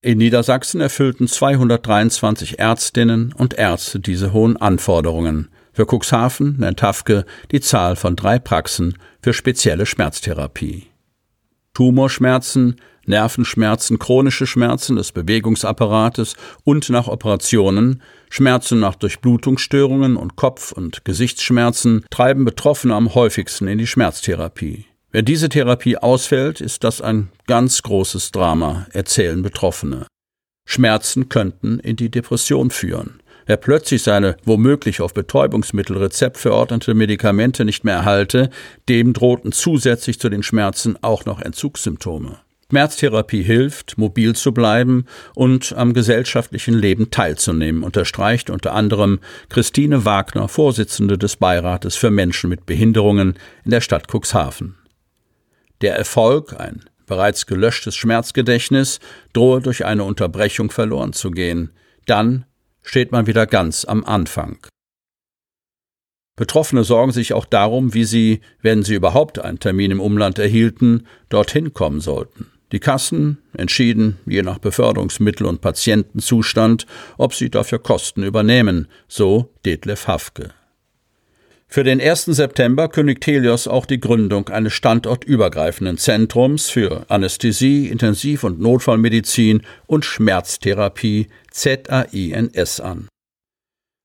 In 0.00 0.16
Niedersachsen 0.16 0.80
erfüllten 0.80 1.28
223 1.28 2.58
Ärztinnen 2.58 3.34
und 3.34 3.52
Ärzte 3.52 4.00
diese 4.00 4.32
hohen 4.32 4.56
Anforderungen. 4.56 5.48
Für 5.78 5.86
Cuxhaven 5.86 6.56
nennt 6.58 6.82
Hafke 6.82 7.24
die 7.52 7.60
Zahl 7.60 7.94
von 7.94 8.16
drei 8.16 8.40
Praxen 8.40 8.98
für 9.22 9.32
spezielle 9.32 9.86
Schmerztherapie. 9.86 10.88
Tumorschmerzen, 11.72 12.80
Nervenschmerzen, 13.06 14.00
chronische 14.00 14.48
Schmerzen 14.48 14.96
des 14.96 15.12
Bewegungsapparates 15.12 16.34
und 16.64 16.90
nach 16.90 17.06
Operationen, 17.06 18.02
Schmerzen 18.28 18.80
nach 18.80 18.96
Durchblutungsstörungen 18.96 20.16
und 20.16 20.34
Kopf- 20.34 20.72
und 20.72 21.04
Gesichtsschmerzen 21.04 22.04
treiben 22.10 22.44
Betroffene 22.44 22.96
am 22.96 23.14
häufigsten 23.14 23.68
in 23.68 23.78
die 23.78 23.86
Schmerztherapie. 23.86 24.86
Wenn 25.12 25.26
diese 25.26 25.48
Therapie 25.48 25.96
ausfällt, 25.96 26.60
ist 26.60 26.82
das 26.82 27.00
ein 27.00 27.28
ganz 27.46 27.84
großes 27.84 28.32
Drama, 28.32 28.88
erzählen 28.90 29.42
Betroffene. 29.42 30.08
Schmerzen 30.66 31.28
könnten 31.28 31.78
in 31.78 31.94
die 31.94 32.10
Depression 32.10 32.70
führen. 32.70 33.20
Wer 33.48 33.56
plötzlich 33.56 34.02
seine 34.02 34.36
womöglich 34.44 35.00
auf 35.00 35.14
Betäubungsmittelrezept 35.14 36.36
verordnete 36.36 36.92
Medikamente 36.92 37.64
nicht 37.64 37.82
mehr 37.82 37.94
erhalte, 37.94 38.50
dem 38.90 39.14
drohten 39.14 39.52
zusätzlich 39.52 40.20
zu 40.20 40.28
den 40.28 40.42
Schmerzen 40.42 40.98
auch 41.00 41.24
noch 41.24 41.40
Entzugssymptome. 41.40 42.40
Schmerztherapie 42.68 43.42
hilft, 43.42 43.96
mobil 43.96 44.36
zu 44.36 44.52
bleiben 44.52 45.06
und 45.34 45.72
am 45.72 45.94
gesellschaftlichen 45.94 46.74
Leben 46.74 47.10
teilzunehmen, 47.10 47.84
unterstreicht 47.84 48.50
unter 48.50 48.74
anderem 48.74 49.18
Christine 49.48 50.04
Wagner, 50.04 50.48
Vorsitzende 50.48 51.16
des 51.16 51.36
Beirates 51.36 51.96
für 51.96 52.10
Menschen 52.10 52.50
mit 52.50 52.66
Behinderungen 52.66 53.38
in 53.64 53.70
der 53.70 53.80
Stadt 53.80 54.08
Cuxhaven. 54.12 54.76
Der 55.80 55.96
Erfolg, 55.96 56.54
ein 56.60 56.84
bereits 57.06 57.46
gelöschtes 57.46 57.96
Schmerzgedächtnis, 57.96 59.00
drohe 59.32 59.62
durch 59.62 59.86
eine 59.86 60.04
Unterbrechung 60.04 60.70
verloren 60.70 61.14
zu 61.14 61.30
gehen. 61.30 61.70
Dann 62.04 62.44
steht 62.88 63.12
man 63.12 63.26
wieder 63.26 63.46
ganz 63.46 63.84
am 63.84 64.02
Anfang. 64.04 64.58
Betroffene 66.36 66.84
sorgen 66.84 67.12
sich 67.12 67.34
auch 67.34 67.44
darum, 67.44 67.92
wie 67.92 68.04
sie, 68.04 68.40
wenn 68.62 68.82
sie 68.82 68.94
überhaupt 68.94 69.38
einen 69.38 69.58
Termin 69.58 69.90
im 69.90 70.00
Umland 70.00 70.38
erhielten, 70.38 71.06
dorthin 71.28 71.74
kommen 71.74 72.00
sollten. 72.00 72.46
Die 72.72 72.80
Kassen 72.80 73.38
entschieden, 73.52 74.18
je 74.24 74.42
nach 74.42 74.58
Beförderungsmittel 74.58 75.46
und 75.46 75.60
Patientenzustand, 75.60 76.86
ob 77.18 77.34
sie 77.34 77.50
dafür 77.50 77.78
Kosten 77.78 78.22
übernehmen, 78.22 78.88
so 79.06 79.52
Detlef 79.64 80.06
Hafke. 80.06 80.52
Für 81.70 81.84
den 81.84 82.00
1. 82.00 82.24
September 82.24 82.88
kündigt 82.88 83.26
Helios 83.26 83.68
auch 83.68 83.84
die 83.84 84.00
Gründung 84.00 84.48
eines 84.48 84.72
standortübergreifenden 84.72 85.98
Zentrums 85.98 86.70
für 86.70 87.04
Anästhesie, 87.10 87.88
Intensiv- 87.88 88.44
und 88.44 88.58
Notfallmedizin 88.58 89.62
und 89.86 90.06
Schmerztherapie 90.06 91.26
ZAINS 91.58 92.80
an. 92.80 93.08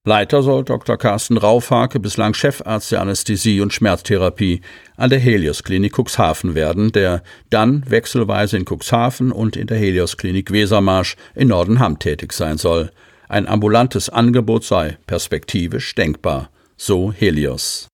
Leiter 0.06 0.44
soll 0.44 0.66
Dr. 0.66 0.98
Carsten 0.98 1.38
Raufhake, 1.38 2.00
bislang 2.00 2.34
Chefarzt 2.34 2.92
der 2.92 3.00
Anästhesie 3.00 3.62
und 3.62 3.72
Schmerztherapie 3.72 4.60
an 4.98 5.10
der 5.10 5.20
Helios 5.20 5.64
Klinik 5.64 5.98
Cuxhaven 5.98 6.56
werden, 6.56 6.92
der 6.92 7.24
dann 7.50 7.90
wechselweise 7.90 8.58
in 8.58 8.66
Cuxhaven 8.66 9.32
und 9.32 9.56
in 9.56 9.68
der 9.68 9.78
Helios 9.78 10.18
Klinik 10.18 10.52
Wesermarsch 10.52 11.16
in 11.36 11.48
Nordenham 11.48 12.00
tätig 12.00 12.34
sein 12.34 12.58
soll. 12.58 12.92
Ein 13.30 13.48
ambulantes 13.48 14.10
Angebot 14.10 14.66
sei 14.66 14.98
perspektivisch 15.08 15.96
denkbar, 15.96 16.50
so 16.76 17.14
Helios. 17.14 17.88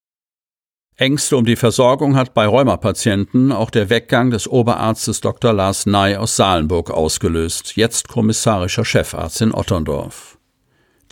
Ängste 0.99 1.38
um 1.38 1.45
die 1.45 1.55
Versorgung 1.55 2.17
hat 2.17 2.33
bei 2.33 2.45
Rheumapatienten 2.45 3.53
auch 3.53 3.69
der 3.69 3.89
Weggang 3.89 4.31
des 4.31 4.49
Oberarztes 4.49 5.21
Dr. 5.21 5.53
Lars 5.53 5.85
Ney 5.85 6.17
aus 6.17 6.35
Salenburg 6.35 6.91
ausgelöst, 6.91 7.77
jetzt 7.77 8.09
kommissarischer 8.09 8.83
Chefarzt 8.83 9.41
in 9.41 9.53
Otterndorf. 9.53 10.38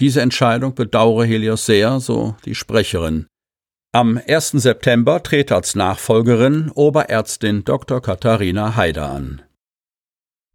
Diese 0.01 0.19
Entscheidung 0.19 0.75
bedauere 0.75 1.23
Helios 1.23 1.65
sehr, 1.65 2.01
so 2.01 2.35
die 2.43 2.53
Sprecherin. 2.53 3.27
Am 3.93 4.19
1. 4.27 4.49
September 4.51 5.23
trete 5.23 5.55
als 5.55 5.73
Nachfolgerin 5.73 6.69
Oberärztin 6.75 7.63
Dr. 7.63 8.01
Katharina 8.01 8.75
Haider 8.75 9.09
an. 9.09 9.41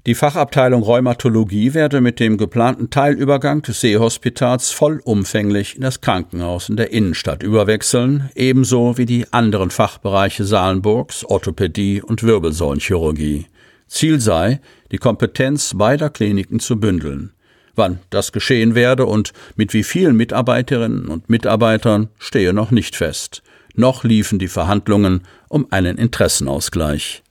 Die 0.05 0.17
Fachabteilung 0.17 0.83
Rheumatologie 0.83 1.75
werde 1.75 2.01
mit 2.01 2.19
dem 2.19 2.37
geplanten 2.37 2.91
Teilübergang 2.91 3.63
des 3.63 3.83
Seehospitals 3.83 4.73
vollumfänglich 4.73 5.77
in 5.77 5.83
das 5.83 6.01
Krankenhaus 6.01 6.69
in 6.69 6.77
der 6.77 6.93
Innenstadt 6.93 7.45
überwechseln, 7.45 8.29
ebenso 8.35 8.99
wie 8.99 9.07
die 9.07 9.33
anderen 9.33 9.71
Fachbereiche 9.71 10.43
Salenburgs, 10.43 11.25
Orthopädie 11.25 12.03
und 12.03 12.25
Wirbelsäulenchirurgie. 12.25 13.47
Ziel 13.87 14.19
sei, 14.19 14.61
die 14.91 14.99
Kompetenz 14.99 15.75
beider 15.77 16.11
Kliniken 16.11 16.59
zu 16.59 16.81
bündeln. 16.81 17.33
Wann 17.77 18.01
das 18.11 18.33
geschehen 18.33 18.75
werde 18.75 19.07
und 19.07 19.33
mit 19.55 19.73
wie 19.73 19.85
vielen 19.85 20.17
Mitarbeiterinnen 20.17 21.07
und 21.07 21.31
Mitarbeitern 21.31 22.09
stehe 22.19 22.53
noch 22.53 22.73
nicht 22.73 22.97
fest. 22.97 23.45
Noch 23.77 24.03
liefen 24.03 24.41
die 24.41 24.49
Verhandlungen 24.49 25.23
um 25.49 25.69
einen 25.71 25.97
Interessenausgleich. 25.97 27.23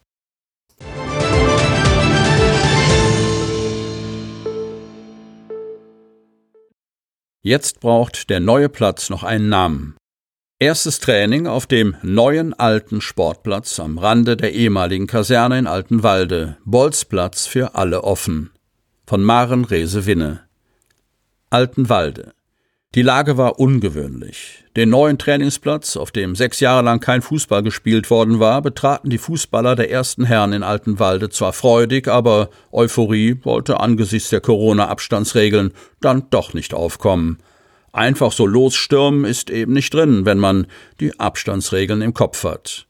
Jetzt 7.43 7.79
braucht 7.79 8.29
der 8.29 8.39
neue 8.39 8.69
Platz 8.69 9.09
noch 9.09 9.23
einen 9.23 9.49
Namen. 9.49 9.95
Erstes 10.59 10.99
Training 10.99 11.47
auf 11.47 11.65
dem 11.65 11.95
neuen 12.03 12.53
alten 12.53 13.01
Sportplatz 13.01 13.79
am 13.79 13.97
Rande 13.97 14.37
der 14.37 14.53
ehemaligen 14.53 15.07
Kaserne 15.07 15.57
in 15.57 15.65
Altenwalde. 15.65 16.57
Bolzplatz 16.65 17.47
für 17.47 17.73
alle 17.73 18.03
offen 18.03 18.51
von 19.07 19.23
Maren 19.23 19.65
Rese-Winne. 19.65 20.41
Altenwalde. 21.49 22.33
Die 22.93 23.03
Lage 23.03 23.37
war 23.37 23.57
ungewöhnlich. 23.57 24.65
Den 24.75 24.89
neuen 24.89 25.17
Trainingsplatz, 25.17 25.95
auf 25.95 26.11
dem 26.11 26.35
sechs 26.35 26.59
Jahre 26.59 26.83
lang 26.83 26.99
kein 26.99 27.21
Fußball 27.21 27.63
gespielt 27.63 28.09
worden 28.09 28.41
war, 28.41 28.61
betraten 28.61 29.09
die 29.09 29.17
Fußballer 29.17 29.77
der 29.77 29.89
ersten 29.89 30.25
Herren 30.25 30.51
in 30.51 30.61
Altenwalde 30.61 31.29
zwar 31.29 31.53
freudig, 31.53 32.09
aber 32.09 32.49
Euphorie 32.73 33.39
wollte 33.43 33.79
angesichts 33.79 34.29
der 34.29 34.41
Corona-Abstandsregeln 34.41 35.71
dann 36.01 36.23
doch 36.31 36.53
nicht 36.53 36.73
aufkommen. 36.73 37.37
Einfach 37.93 38.33
so 38.33 38.45
losstürmen 38.45 39.23
ist 39.23 39.49
eben 39.49 39.71
nicht 39.71 39.93
drin, 39.93 40.25
wenn 40.25 40.37
man 40.37 40.67
die 40.99 41.17
Abstandsregeln 41.17 42.01
im 42.01 42.13
Kopf 42.13 42.43
hat. 42.43 42.87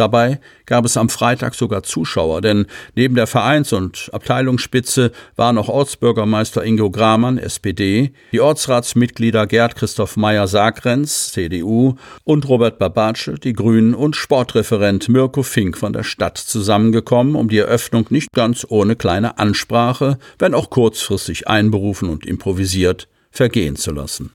Dabei 0.00 0.40
gab 0.64 0.86
es 0.86 0.96
am 0.96 1.10
Freitag 1.10 1.54
sogar 1.54 1.82
Zuschauer, 1.82 2.40
denn 2.40 2.64
neben 2.94 3.16
der 3.16 3.26
Vereins- 3.26 3.74
und 3.74 4.08
Abteilungsspitze 4.14 5.12
waren 5.36 5.58
auch 5.58 5.68
Ortsbürgermeister 5.68 6.64
Ingo 6.64 6.90
Gramann, 6.90 7.36
SPD, 7.36 8.14
die 8.32 8.40
Ortsratsmitglieder 8.40 9.46
Gerd 9.46 9.76
Christoph 9.76 10.16
Meyer-Sagrenz, 10.16 11.32
CDU 11.32 11.96
und 12.24 12.48
Robert 12.48 12.78
Babatsche, 12.78 13.34
die 13.34 13.52
Grünen 13.52 13.92
und 13.92 14.16
Sportreferent 14.16 15.10
Mirko 15.10 15.42
Fink 15.42 15.76
von 15.76 15.92
der 15.92 16.04
Stadt 16.04 16.38
zusammengekommen, 16.38 17.34
um 17.34 17.50
die 17.50 17.58
Eröffnung 17.58 18.06
nicht 18.08 18.32
ganz 18.32 18.66
ohne 18.66 18.96
kleine 18.96 19.36
Ansprache, 19.36 20.16
wenn 20.38 20.54
auch 20.54 20.70
kurzfristig 20.70 21.46
einberufen 21.46 22.08
und 22.08 22.24
improvisiert, 22.24 23.06
vergehen 23.30 23.76
zu 23.76 23.92
lassen 23.92 24.32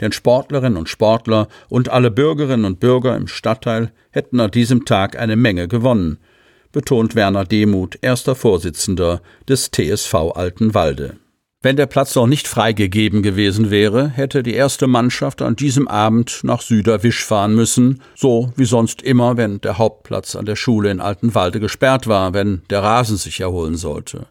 denn 0.00 0.12
Sportlerinnen 0.12 0.78
und 0.78 0.88
Sportler 0.88 1.48
und 1.68 1.88
alle 1.88 2.10
Bürgerinnen 2.10 2.64
und 2.64 2.80
Bürger 2.80 3.16
im 3.16 3.26
Stadtteil 3.26 3.92
hätten 4.10 4.40
an 4.40 4.50
diesem 4.50 4.84
Tag 4.84 5.18
eine 5.18 5.36
Menge 5.36 5.68
gewonnen, 5.68 6.18
betont 6.72 7.14
Werner 7.14 7.44
Demuth, 7.44 7.98
erster 8.02 8.34
Vorsitzender 8.34 9.22
des 9.48 9.70
TSV 9.70 10.14
Altenwalde. 10.34 11.16
Wenn 11.62 11.76
der 11.76 11.86
Platz 11.86 12.14
noch 12.14 12.26
nicht 12.26 12.46
freigegeben 12.46 13.22
gewesen 13.22 13.70
wäre, 13.70 14.08
hätte 14.08 14.42
die 14.42 14.54
erste 14.54 14.86
Mannschaft 14.86 15.42
an 15.42 15.56
diesem 15.56 15.88
Abend 15.88 16.40
nach 16.42 16.60
Süderwisch 16.60 17.24
fahren 17.24 17.54
müssen, 17.54 18.02
so 18.14 18.52
wie 18.56 18.66
sonst 18.66 19.02
immer, 19.02 19.36
wenn 19.36 19.60
der 19.62 19.78
Hauptplatz 19.78 20.36
an 20.36 20.44
der 20.44 20.54
Schule 20.54 20.90
in 20.90 21.00
Altenwalde 21.00 21.58
gesperrt 21.58 22.06
war, 22.06 22.34
wenn 22.34 22.62
der 22.70 22.82
Rasen 22.82 23.16
sich 23.16 23.40
erholen 23.40 23.76
sollte. 23.76 24.26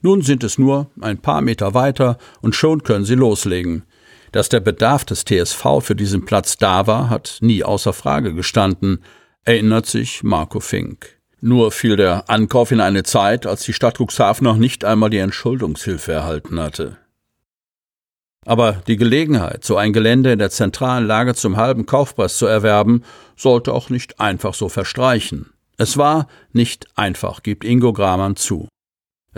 Nun 0.00 0.22
sind 0.22 0.44
es 0.44 0.56
nur 0.56 0.86
ein 1.00 1.18
paar 1.18 1.40
Meter 1.40 1.74
weiter 1.74 2.16
und 2.40 2.54
schon 2.54 2.84
können 2.84 3.04
sie 3.04 3.16
loslegen. 3.16 3.82
Dass 4.32 4.48
der 4.48 4.60
Bedarf 4.60 5.04
des 5.04 5.24
TSV 5.24 5.80
für 5.80 5.94
diesen 5.94 6.24
Platz 6.24 6.56
da 6.56 6.86
war, 6.86 7.10
hat 7.10 7.38
nie 7.40 7.64
außer 7.64 7.92
Frage 7.92 8.34
gestanden, 8.34 9.02
erinnert 9.44 9.86
sich 9.86 10.22
Marco 10.22 10.60
Fink. 10.60 11.18
Nur 11.40 11.70
fiel 11.70 11.96
der 11.96 12.28
Ankauf 12.28 12.72
in 12.72 12.80
eine 12.80 13.04
Zeit, 13.04 13.46
als 13.46 13.62
die 13.62 13.72
Stadt 13.72 13.98
Cuxhaven 13.98 14.44
noch 14.44 14.56
nicht 14.56 14.84
einmal 14.84 15.10
die 15.10 15.18
Entschuldungshilfe 15.18 16.12
erhalten 16.12 16.58
hatte. 16.58 16.98
Aber 18.44 18.82
die 18.86 18.96
Gelegenheit, 18.96 19.64
so 19.64 19.76
ein 19.76 19.92
Gelände 19.92 20.32
in 20.32 20.38
der 20.38 20.50
zentralen 20.50 21.06
Lage 21.06 21.34
zum 21.34 21.56
halben 21.56 21.86
Kaufpreis 21.86 22.38
zu 22.38 22.46
erwerben, 22.46 23.04
sollte 23.36 23.72
auch 23.72 23.90
nicht 23.90 24.20
einfach 24.20 24.54
so 24.54 24.68
verstreichen. 24.68 25.52
Es 25.76 25.96
war 25.96 26.28
nicht 26.52 26.86
einfach, 26.96 27.42
gibt 27.42 27.64
Ingo 27.64 27.92
Gramann 27.92 28.36
zu. 28.36 28.68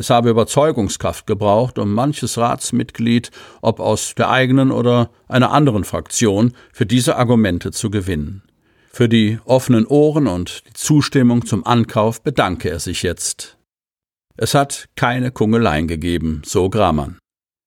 Es 0.00 0.08
habe 0.08 0.30
Überzeugungskraft 0.30 1.26
gebraucht, 1.26 1.78
um 1.78 1.92
manches 1.92 2.38
Ratsmitglied, 2.38 3.30
ob 3.60 3.80
aus 3.80 4.14
der 4.14 4.30
eigenen 4.30 4.72
oder 4.72 5.10
einer 5.28 5.50
anderen 5.52 5.84
Fraktion, 5.84 6.54
für 6.72 6.86
diese 6.86 7.16
Argumente 7.16 7.70
zu 7.70 7.90
gewinnen. 7.90 8.40
Für 8.90 9.10
die 9.10 9.38
offenen 9.44 9.86
Ohren 9.86 10.26
und 10.26 10.62
die 10.66 10.72
Zustimmung 10.72 11.44
zum 11.44 11.66
Ankauf 11.66 12.22
bedanke 12.22 12.70
er 12.70 12.80
sich 12.80 13.02
jetzt. 13.02 13.58
Es 14.38 14.54
hat 14.54 14.88
keine 14.96 15.32
Kungeleien 15.32 15.86
gegeben, 15.86 16.40
so 16.46 16.70
Gramann. 16.70 17.18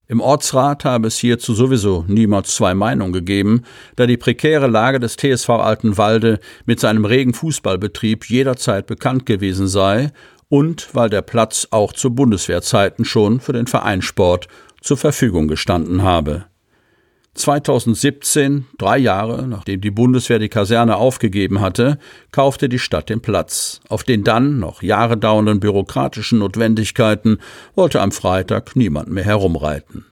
Im 0.07 0.19
Ortsrat 0.19 0.85
habe 0.85 1.09
es 1.09 1.19
hierzu 1.19 1.53
sowieso 1.53 2.03
niemals 2.07 2.55
zwei 2.55 2.73
Meinungen 2.73 3.13
gegeben, 3.13 3.61
da 3.95 4.07
die 4.07 4.17
prekäre 4.17 4.67
Lage 4.67 4.99
des 4.99 5.17
TSV 5.17 5.49
Altenwalde 5.49 6.39
mit 6.65 6.79
seinem 6.79 7.05
regen 7.05 7.35
Fußballbetrieb 7.35 8.25
jederzeit 8.25 8.87
bekannt 8.87 9.27
gewesen 9.27 9.67
sei 9.67 10.11
und 10.49 10.89
weil 10.93 11.09
der 11.09 11.21
Platz 11.21 11.67
auch 11.71 11.93
zu 11.93 12.13
Bundeswehrzeiten 12.13 13.05
schon 13.05 13.39
für 13.39 13.53
den 13.53 13.67
Vereinssport 13.67 14.47
zur 14.81 14.97
Verfügung 14.97 15.47
gestanden 15.47 16.03
habe. 16.03 16.45
2017, 17.35 18.67
drei 18.77 18.99
Jahre 18.99 19.47
nachdem 19.47 19.81
die 19.81 19.89
Bundeswehr 19.89 20.37
die 20.37 20.49
Kaserne 20.49 20.97
aufgegeben 20.97 21.61
hatte, 21.61 21.97
kaufte 22.31 22.69
die 22.69 22.77
Stadt 22.77 23.09
den 23.09 23.21
Platz. 23.21 23.81
Auf 23.89 24.03
den 24.03 24.23
dann 24.23 24.59
noch 24.59 24.83
Jahre 24.83 25.17
dauernden 25.17 25.59
bürokratischen 25.59 26.39
Notwendigkeiten 26.39 27.39
wollte 27.73 28.01
am 28.01 28.11
Freitag 28.11 28.75
niemand 28.75 29.09
mehr 29.09 29.23
herumreiten. 29.23 30.05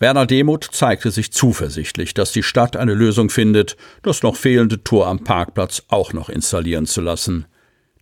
Werner 0.00 0.26
Demuth 0.26 0.68
zeigte 0.72 1.10
sich 1.10 1.32
zuversichtlich, 1.32 2.14
dass 2.14 2.32
die 2.32 2.44
Stadt 2.44 2.76
eine 2.76 2.94
Lösung 2.94 3.30
findet, 3.30 3.76
das 4.02 4.22
noch 4.22 4.36
fehlende 4.36 4.82
Tor 4.82 5.08
am 5.08 5.24
Parkplatz 5.24 5.82
auch 5.88 6.12
noch 6.12 6.28
installieren 6.28 6.86
zu 6.86 7.00
lassen. 7.00 7.46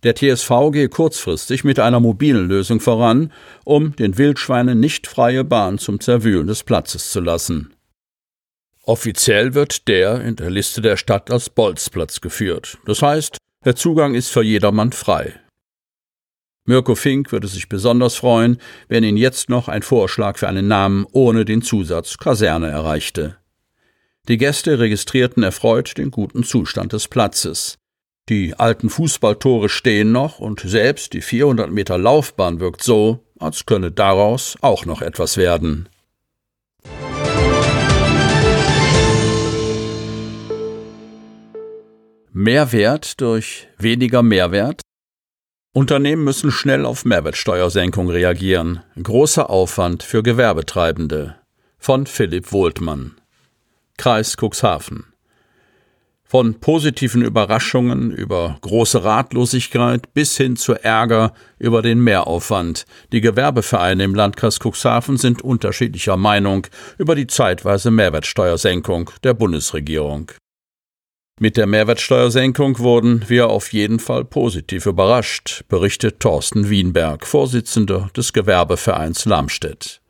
Der 0.07 0.15
TSV 0.15 0.71
gehe 0.71 0.87
kurzfristig 0.87 1.65
mit 1.65 1.79
einer 1.79 1.99
mobilen 1.99 2.47
Lösung 2.47 2.79
voran, 2.79 3.33
um 3.65 3.93
den 3.97 4.17
Wildschweinen 4.17 4.79
nicht 4.79 5.05
freie 5.05 5.43
Bahn 5.43 5.79
zum 5.79 5.99
Zerwühlen 5.99 6.47
des 6.47 6.63
Platzes 6.63 7.11
zu 7.11 7.19
lassen. 7.19 7.73
Offiziell 8.83 9.53
wird 9.53 9.89
der 9.89 10.21
in 10.21 10.37
der 10.37 10.49
Liste 10.49 10.79
der 10.79 10.95
Stadt 10.95 11.29
als 11.29 11.49
Bolzplatz 11.49 12.21
geführt. 12.21 12.77
Das 12.85 13.01
heißt, 13.01 13.35
der 13.65 13.75
Zugang 13.75 14.15
ist 14.15 14.29
für 14.29 14.43
jedermann 14.43 14.93
frei. 14.93 15.41
Mirko 16.63 16.95
Fink 16.95 17.33
würde 17.33 17.49
sich 17.49 17.67
besonders 17.67 18.15
freuen, 18.15 18.61
wenn 18.87 19.03
ihn 19.03 19.17
jetzt 19.17 19.49
noch 19.49 19.67
ein 19.67 19.81
Vorschlag 19.81 20.37
für 20.37 20.47
einen 20.47 20.69
Namen 20.69 21.05
ohne 21.11 21.43
den 21.43 21.61
Zusatz 21.61 22.17
Kaserne 22.17 22.67
erreichte. 22.69 23.35
Die 24.29 24.37
Gäste 24.37 24.79
registrierten 24.79 25.43
erfreut 25.43 25.97
den 25.97 26.11
guten 26.11 26.45
Zustand 26.45 26.93
des 26.93 27.09
Platzes. 27.09 27.77
Die 28.29 28.55
alten 28.55 28.89
Fußballtore 28.89 29.69
stehen 29.69 30.11
noch 30.11 30.39
und 30.39 30.59
selbst 30.59 31.13
die 31.13 31.21
400 31.21 31.71
Meter 31.71 31.97
Laufbahn 31.97 32.59
wirkt 32.59 32.83
so, 32.83 33.23
als 33.39 33.65
könne 33.65 33.91
daraus 33.91 34.57
auch 34.61 34.85
noch 34.85 35.01
etwas 35.01 35.37
werden. 35.37 35.87
Mehrwert 42.33 43.19
durch 43.21 43.67
weniger 43.77 44.21
Mehrwert? 44.21 44.81
Unternehmen 45.73 46.23
müssen 46.23 46.51
schnell 46.51 46.85
auf 46.85 47.05
Mehrwertsteuersenkung 47.05 48.09
reagieren. 48.09 48.83
Großer 49.01 49.49
Aufwand 49.49 50.03
für 50.03 50.21
Gewerbetreibende. 50.21 51.37
Von 51.79 52.05
Philipp 52.05 52.51
Wohltmann. 52.51 53.15
Kreis 53.97 54.35
Cuxhaven. 54.35 55.13
Von 56.29 56.59
positiven 56.59 57.21
Überraschungen 57.21 58.11
über 58.11 58.57
große 58.59 59.01
Ratlosigkeit 59.01 60.13
bis 60.13 60.35
hin 60.35 60.57
zu 60.57 60.73
Ärger 60.73 61.33
über 61.57 61.81
den 61.81 62.01
Mehraufwand. 62.01 62.85
Die 63.13 63.21
Gewerbevereine 63.21 64.03
im 64.03 64.13
Landkreis 64.13 64.59
Cuxhaven 64.59 65.15
sind 65.15 65.41
unterschiedlicher 65.41 66.17
Meinung 66.17 66.67
über 66.97 67.15
die 67.15 67.27
zeitweise 67.27 67.91
Mehrwertsteuersenkung 67.91 69.09
der 69.23 69.35
Bundesregierung. 69.35 70.33
Mit 71.39 71.55
der 71.55 71.67
Mehrwertsteuersenkung 71.67 72.79
wurden 72.79 73.23
wir 73.29 73.47
auf 73.47 73.71
jeden 73.71 73.99
Fall 73.99 74.25
positiv 74.25 74.85
überrascht, 74.85 75.63
berichtet 75.69 76.19
Thorsten 76.19 76.69
Wienberg, 76.69 77.25
Vorsitzender 77.25 78.09
des 78.17 78.33
Gewerbevereins 78.33 79.23
Lamstedt. 79.23 80.01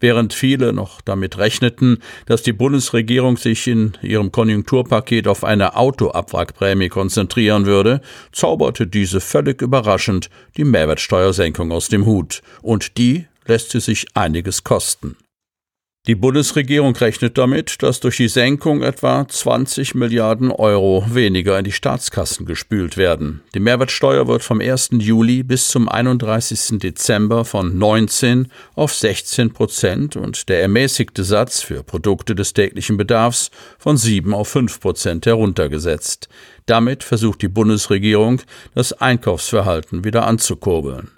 Während 0.00 0.32
viele 0.32 0.72
noch 0.72 1.00
damit 1.00 1.38
rechneten, 1.38 1.98
dass 2.26 2.42
die 2.42 2.52
Bundesregierung 2.52 3.36
sich 3.36 3.66
in 3.66 3.92
ihrem 4.02 4.30
Konjunkturpaket 4.30 5.26
auf 5.26 5.44
eine 5.44 5.76
Autoabwrackprämie 5.76 6.88
konzentrieren 6.88 7.66
würde, 7.66 8.00
zauberte 8.32 8.86
diese 8.86 9.20
völlig 9.20 9.60
überraschend 9.60 10.30
die 10.56 10.64
Mehrwertsteuersenkung 10.64 11.72
aus 11.72 11.88
dem 11.88 12.06
Hut, 12.06 12.42
und 12.62 12.96
die 12.98 13.26
lässt 13.46 13.70
sie 13.70 13.80
sich 13.80 14.06
einiges 14.14 14.62
kosten. 14.62 15.16
Die 16.08 16.14
Bundesregierung 16.14 16.96
rechnet 16.96 17.36
damit, 17.36 17.82
dass 17.82 18.00
durch 18.00 18.16
die 18.16 18.28
Senkung 18.28 18.82
etwa 18.82 19.28
20 19.28 19.94
Milliarden 19.94 20.50
Euro 20.50 21.04
weniger 21.10 21.58
in 21.58 21.66
die 21.66 21.72
Staatskassen 21.72 22.46
gespült 22.46 22.96
werden. 22.96 23.42
Die 23.54 23.60
Mehrwertsteuer 23.60 24.26
wird 24.26 24.42
vom 24.42 24.62
1. 24.62 24.88
Juli 24.92 25.42
bis 25.42 25.68
zum 25.68 25.86
31. 25.86 26.78
Dezember 26.78 27.44
von 27.44 27.76
19 27.76 28.48
auf 28.74 28.94
16 28.94 29.52
Prozent 29.52 30.16
und 30.16 30.48
der 30.48 30.62
ermäßigte 30.62 31.24
Satz 31.24 31.60
für 31.60 31.82
Produkte 31.82 32.34
des 32.34 32.54
täglichen 32.54 32.96
Bedarfs 32.96 33.50
von 33.78 33.98
7 33.98 34.32
auf 34.32 34.48
5 34.48 34.80
Prozent 34.80 35.26
heruntergesetzt. 35.26 36.30
Damit 36.64 37.04
versucht 37.04 37.42
die 37.42 37.48
Bundesregierung, 37.48 38.40
das 38.74 38.94
Einkaufsverhalten 38.94 40.04
wieder 40.04 40.26
anzukurbeln. 40.26 41.17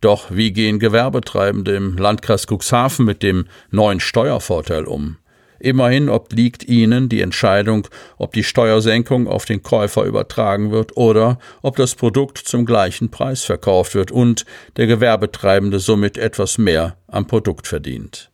Doch 0.00 0.26
wie 0.30 0.52
gehen 0.52 0.78
Gewerbetreibende 0.78 1.74
im 1.74 1.96
Landkreis 1.96 2.46
Cuxhaven 2.46 3.04
mit 3.04 3.22
dem 3.22 3.46
neuen 3.70 4.00
Steuervorteil 4.00 4.84
um? 4.84 5.16
Immerhin 5.60 6.08
obliegt 6.08 6.68
ihnen 6.68 7.08
die 7.08 7.20
Entscheidung, 7.20 7.88
ob 8.16 8.32
die 8.32 8.44
Steuersenkung 8.44 9.26
auf 9.26 9.44
den 9.44 9.62
Käufer 9.62 10.04
übertragen 10.04 10.70
wird 10.70 10.96
oder 10.96 11.38
ob 11.62 11.76
das 11.76 11.96
Produkt 11.96 12.38
zum 12.38 12.64
gleichen 12.64 13.10
Preis 13.10 13.42
verkauft 13.42 13.94
wird 13.94 14.12
und 14.12 14.44
der 14.76 14.86
Gewerbetreibende 14.86 15.80
somit 15.80 16.16
etwas 16.16 16.58
mehr 16.58 16.96
am 17.08 17.26
Produkt 17.26 17.66
verdient. 17.66 18.30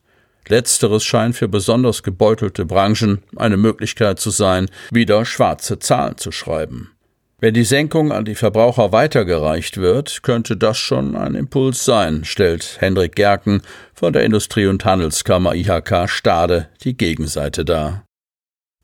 Letzteres 0.48 1.03
scheint 1.05 1.37
für 1.37 1.48
besonders 1.48 2.03
gebeutelte 2.03 2.66
Branchen 2.66 3.22
eine 3.37 3.57
Möglichkeit 3.57 4.20
zu 4.20 4.29
sein, 4.29 4.68
wieder 4.90 5.24
schwarze 5.24 5.79
Zahlen 5.79 6.18
zu 6.18 6.31
schreiben. 6.31 6.93
Wenn 7.44 7.52
die 7.52 7.64
Senkung 7.64 8.11
an 8.11 8.24
die 8.24 8.37
Verbraucher 8.37 8.90
weitergereicht 8.90 9.76
wird, 9.76 10.22
könnte 10.22 10.57
das 10.57 10.78
schon 10.78 11.14
ein 11.14 11.35
Impuls 11.35 11.85
sein, 11.85 12.24
stellt 12.24 12.78
Hendrik 12.80 13.16
Gerken 13.16 13.61
von 13.92 14.14
der 14.14 14.24
Industrie- 14.24 14.64
und 14.64 14.83
Handelskammer 14.87 15.54
IHK 15.54 16.09
Stade 16.09 16.70
die 16.85 16.96
Gegenseite 16.96 17.66
dar. 17.66 18.07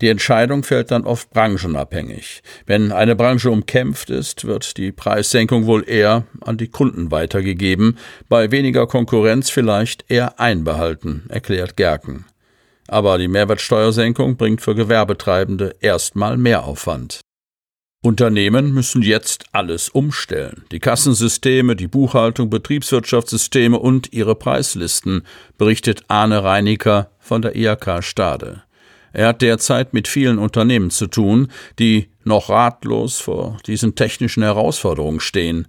Die 0.03 0.09
Entscheidung 0.09 0.63
fällt 0.63 0.91
dann 0.91 1.07
oft 1.07 1.31
branchenabhängig. 1.31 2.43
Wenn 2.67 2.93
eine 2.93 3.17
Branche 3.17 3.51
umkämpft 3.51 4.11
ist, 4.11 4.45
wird 4.45 4.77
die 4.77 4.93
Preissenkung 4.93 5.65
wohl 5.65 5.89
eher 5.89 6.25
an 6.43 6.59
die 6.59 6.69
Kunden 6.69 7.11
weitergegeben, 7.11 7.97
bei 8.29 8.51
weniger 8.51 8.87
Konkurrenz 8.87 9.49
vielleicht 9.49 10.05
eher 10.11 10.39
einbehalten, 10.39 11.25
erklärt 11.31 11.79
Gerken. 11.79 12.27
Aber 12.89 13.17
die 13.17 13.29
Mehrwertsteuersenkung 13.29 14.37
bringt 14.37 14.61
für 14.61 14.75
Gewerbetreibende 14.75 15.77
erstmal 15.81 16.37
Mehraufwand. 16.37 17.21
Unternehmen 18.03 18.73
müssen 18.73 19.03
jetzt 19.03 19.45
alles 19.53 19.91
umstellen. 19.91 20.65
Die 20.73 20.79
Kassensysteme, 20.79 21.77
die 21.77 21.87
Buchhaltung, 21.87 22.49
Betriebswirtschaftssysteme 22.49 23.79
und 23.79 24.15
ihre 24.15 24.37
Preislisten, 24.37 25.23
berichtet 25.59 26.05
Arne 26.09 26.43
Reiniker 26.43 27.11
von 27.19 27.43
der 27.43 27.55
IHK 27.57 28.03
Stade. 28.03 28.63
Er 29.13 29.29
hat 29.29 29.43
derzeit 29.43 29.93
mit 29.93 30.09
vielen 30.09 30.39
Unternehmen 30.39 30.89
zu 30.89 31.09
tun, 31.09 31.49
die 31.79 32.09
noch 32.25 32.49
ratlos 32.49 33.21
vor 33.21 33.59
diesen 33.67 33.97
technischen 33.97 34.45
Herausforderungen 34.45 35.21
stehen. 35.21 35.69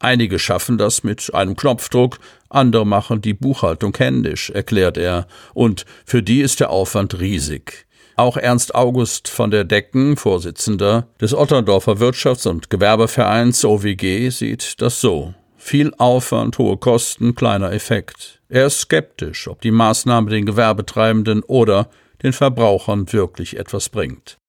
Einige 0.00 0.38
schaffen 0.38 0.76
das 0.76 1.02
mit 1.02 1.32
einem 1.32 1.56
Knopfdruck, 1.56 2.18
andere 2.50 2.86
machen 2.86 3.22
die 3.22 3.34
Buchhaltung 3.34 3.96
händisch, 3.96 4.50
erklärt 4.50 4.98
er, 4.98 5.26
und 5.54 5.86
für 6.04 6.22
die 6.22 6.42
ist 6.42 6.60
der 6.60 6.68
Aufwand 6.68 7.20
riesig. 7.20 7.86
Auch 8.16 8.36
Ernst 8.36 8.74
August 8.74 9.28
von 9.28 9.50
der 9.50 9.64
Decken, 9.64 10.16
Vorsitzender 10.16 11.06
des 11.20 11.34
Otterndorfer 11.34 12.00
Wirtschafts- 12.00 12.48
und 12.48 12.70
Gewerbevereins 12.70 13.64
OWG, 13.64 14.30
sieht 14.30 14.80
das 14.80 15.00
so. 15.00 15.34
Viel 15.56 15.92
Aufwand, 15.98 16.58
hohe 16.58 16.78
Kosten, 16.78 17.34
kleiner 17.34 17.72
Effekt. 17.72 18.40
Er 18.48 18.66
ist 18.66 18.80
skeptisch, 18.80 19.46
ob 19.46 19.60
die 19.60 19.70
Maßnahme 19.70 20.30
den 20.30 20.46
Gewerbetreibenden 20.46 21.42
oder 21.42 21.88
den 22.22 22.32
Verbrauchern 22.32 23.12
wirklich 23.12 23.58
etwas 23.58 23.88
bringt. 23.88 24.39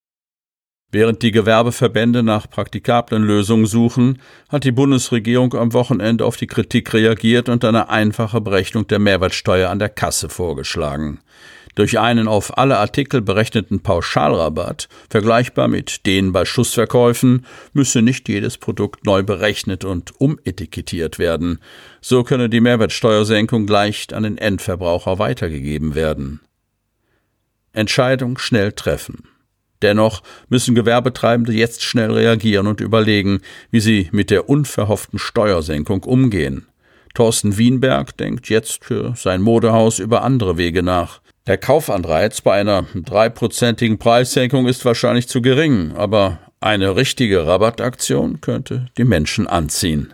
Während 0.94 1.22
die 1.22 1.32
Gewerbeverbände 1.32 2.22
nach 2.22 2.50
praktikablen 2.50 3.24
Lösungen 3.24 3.66
suchen, 3.66 4.22
hat 4.50 4.66
die 4.66 4.74
Bundesregierung 4.74 5.54
am 5.54 5.72
Wochenende 5.72 6.26
auf 6.26 6.36
die 6.36 6.48
Kritik 6.48 6.94
reagiert 6.94 7.48
und 7.48 7.64
eine 7.64 7.90
einfache 7.90 8.42
Berechnung 8.42 8.88
der 8.88 9.00
Mehrwertsteuer 9.00 9.70
an 9.70 9.80
der 9.80 9.88
Kasse 9.88 10.28
vorgeschlagen. 10.28 11.22
Durch 11.76 11.98
einen 11.98 12.28
auf 12.28 12.58
alle 12.58 12.78
Artikel 12.78 13.22
berechneten 13.22 13.80
Pauschalrabatt, 13.80 14.90
vergleichbar 15.10 15.70
mit 15.70 16.06
den 16.06 16.34
bei 16.34 16.44
Schussverkäufen, 16.44 17.46
müsse 17.72 18.02
nicht 18.02 18.28
jedes 18.28 18.58
Produkt 18.58 19.06
neu 19.06 19.24
berechnet 19.24 19.86
und 19.86 20.20
umetikettiert 20.20 21.18
werden. 21.18 21.60
So 22.02 22.26
könne 22.26 22.50
die 22.50 22.60
Mehrwertsteuersenkung 22.60 23.66
leicht 23.68 24.12
an 24.12 24.24
den 24.24 24.38
Endverbraucher 24.38 25.20
weitergegeben 25.20 25.96
werden. 25.96 26.42
Entscheidung 27.72 28.38
schnell 28.38 28.74
treffen. 28.74 29.31
Dennoch 29.82 30.22
müssen 30.50 30.76
Gewerbetreibende 30.76 31.54
jetzt 31.54 31.84
schnell 31.84 32.12
reagieren 32.12 32.68
und 32.68 32.82
überlegen, 32.82 33.42
wie 33.72 33.80
sie 33.80 34.10
mit 34.12 34.30
der 34.30 34.50
unverhofften 34.50 35.20
Steuersenkung 35.20 36.04
umgehen. 36.04 36.68
Thorsten 37.14 37.58
Wienberg 37.58 38.16
denkt 38.18 38.50
jetzt 38.50 38.86
für 38.86 39.14
sein 39.18 39.42
Modehaus 39.42 40.00
über 40.00 40.24
andere 40.24 40.58
Wege 40.58 40.82
nach. 40.84 41.20
Der 41.48 41.58
Kaufanreiz 41.58 42.42
bei 42.42 42.54
einer 42.54 42.86
dreiprozentigen 42.94 43.98
Preissenkung 43.98 44.68
ist 44.68 44.86
wahrscheinlich 44.86 45.28
zu 45.28 45.42
gering, 45.42 45.94
aber 45.96 46.40
eine 46.60 46.96
richtige 46.96 47.48
Rabattaktion 47.48 48.40
könnte 48.40 48.86
die 48.98 49.04
Menschen 49.04 49.48
anziehen. 49.48 50.14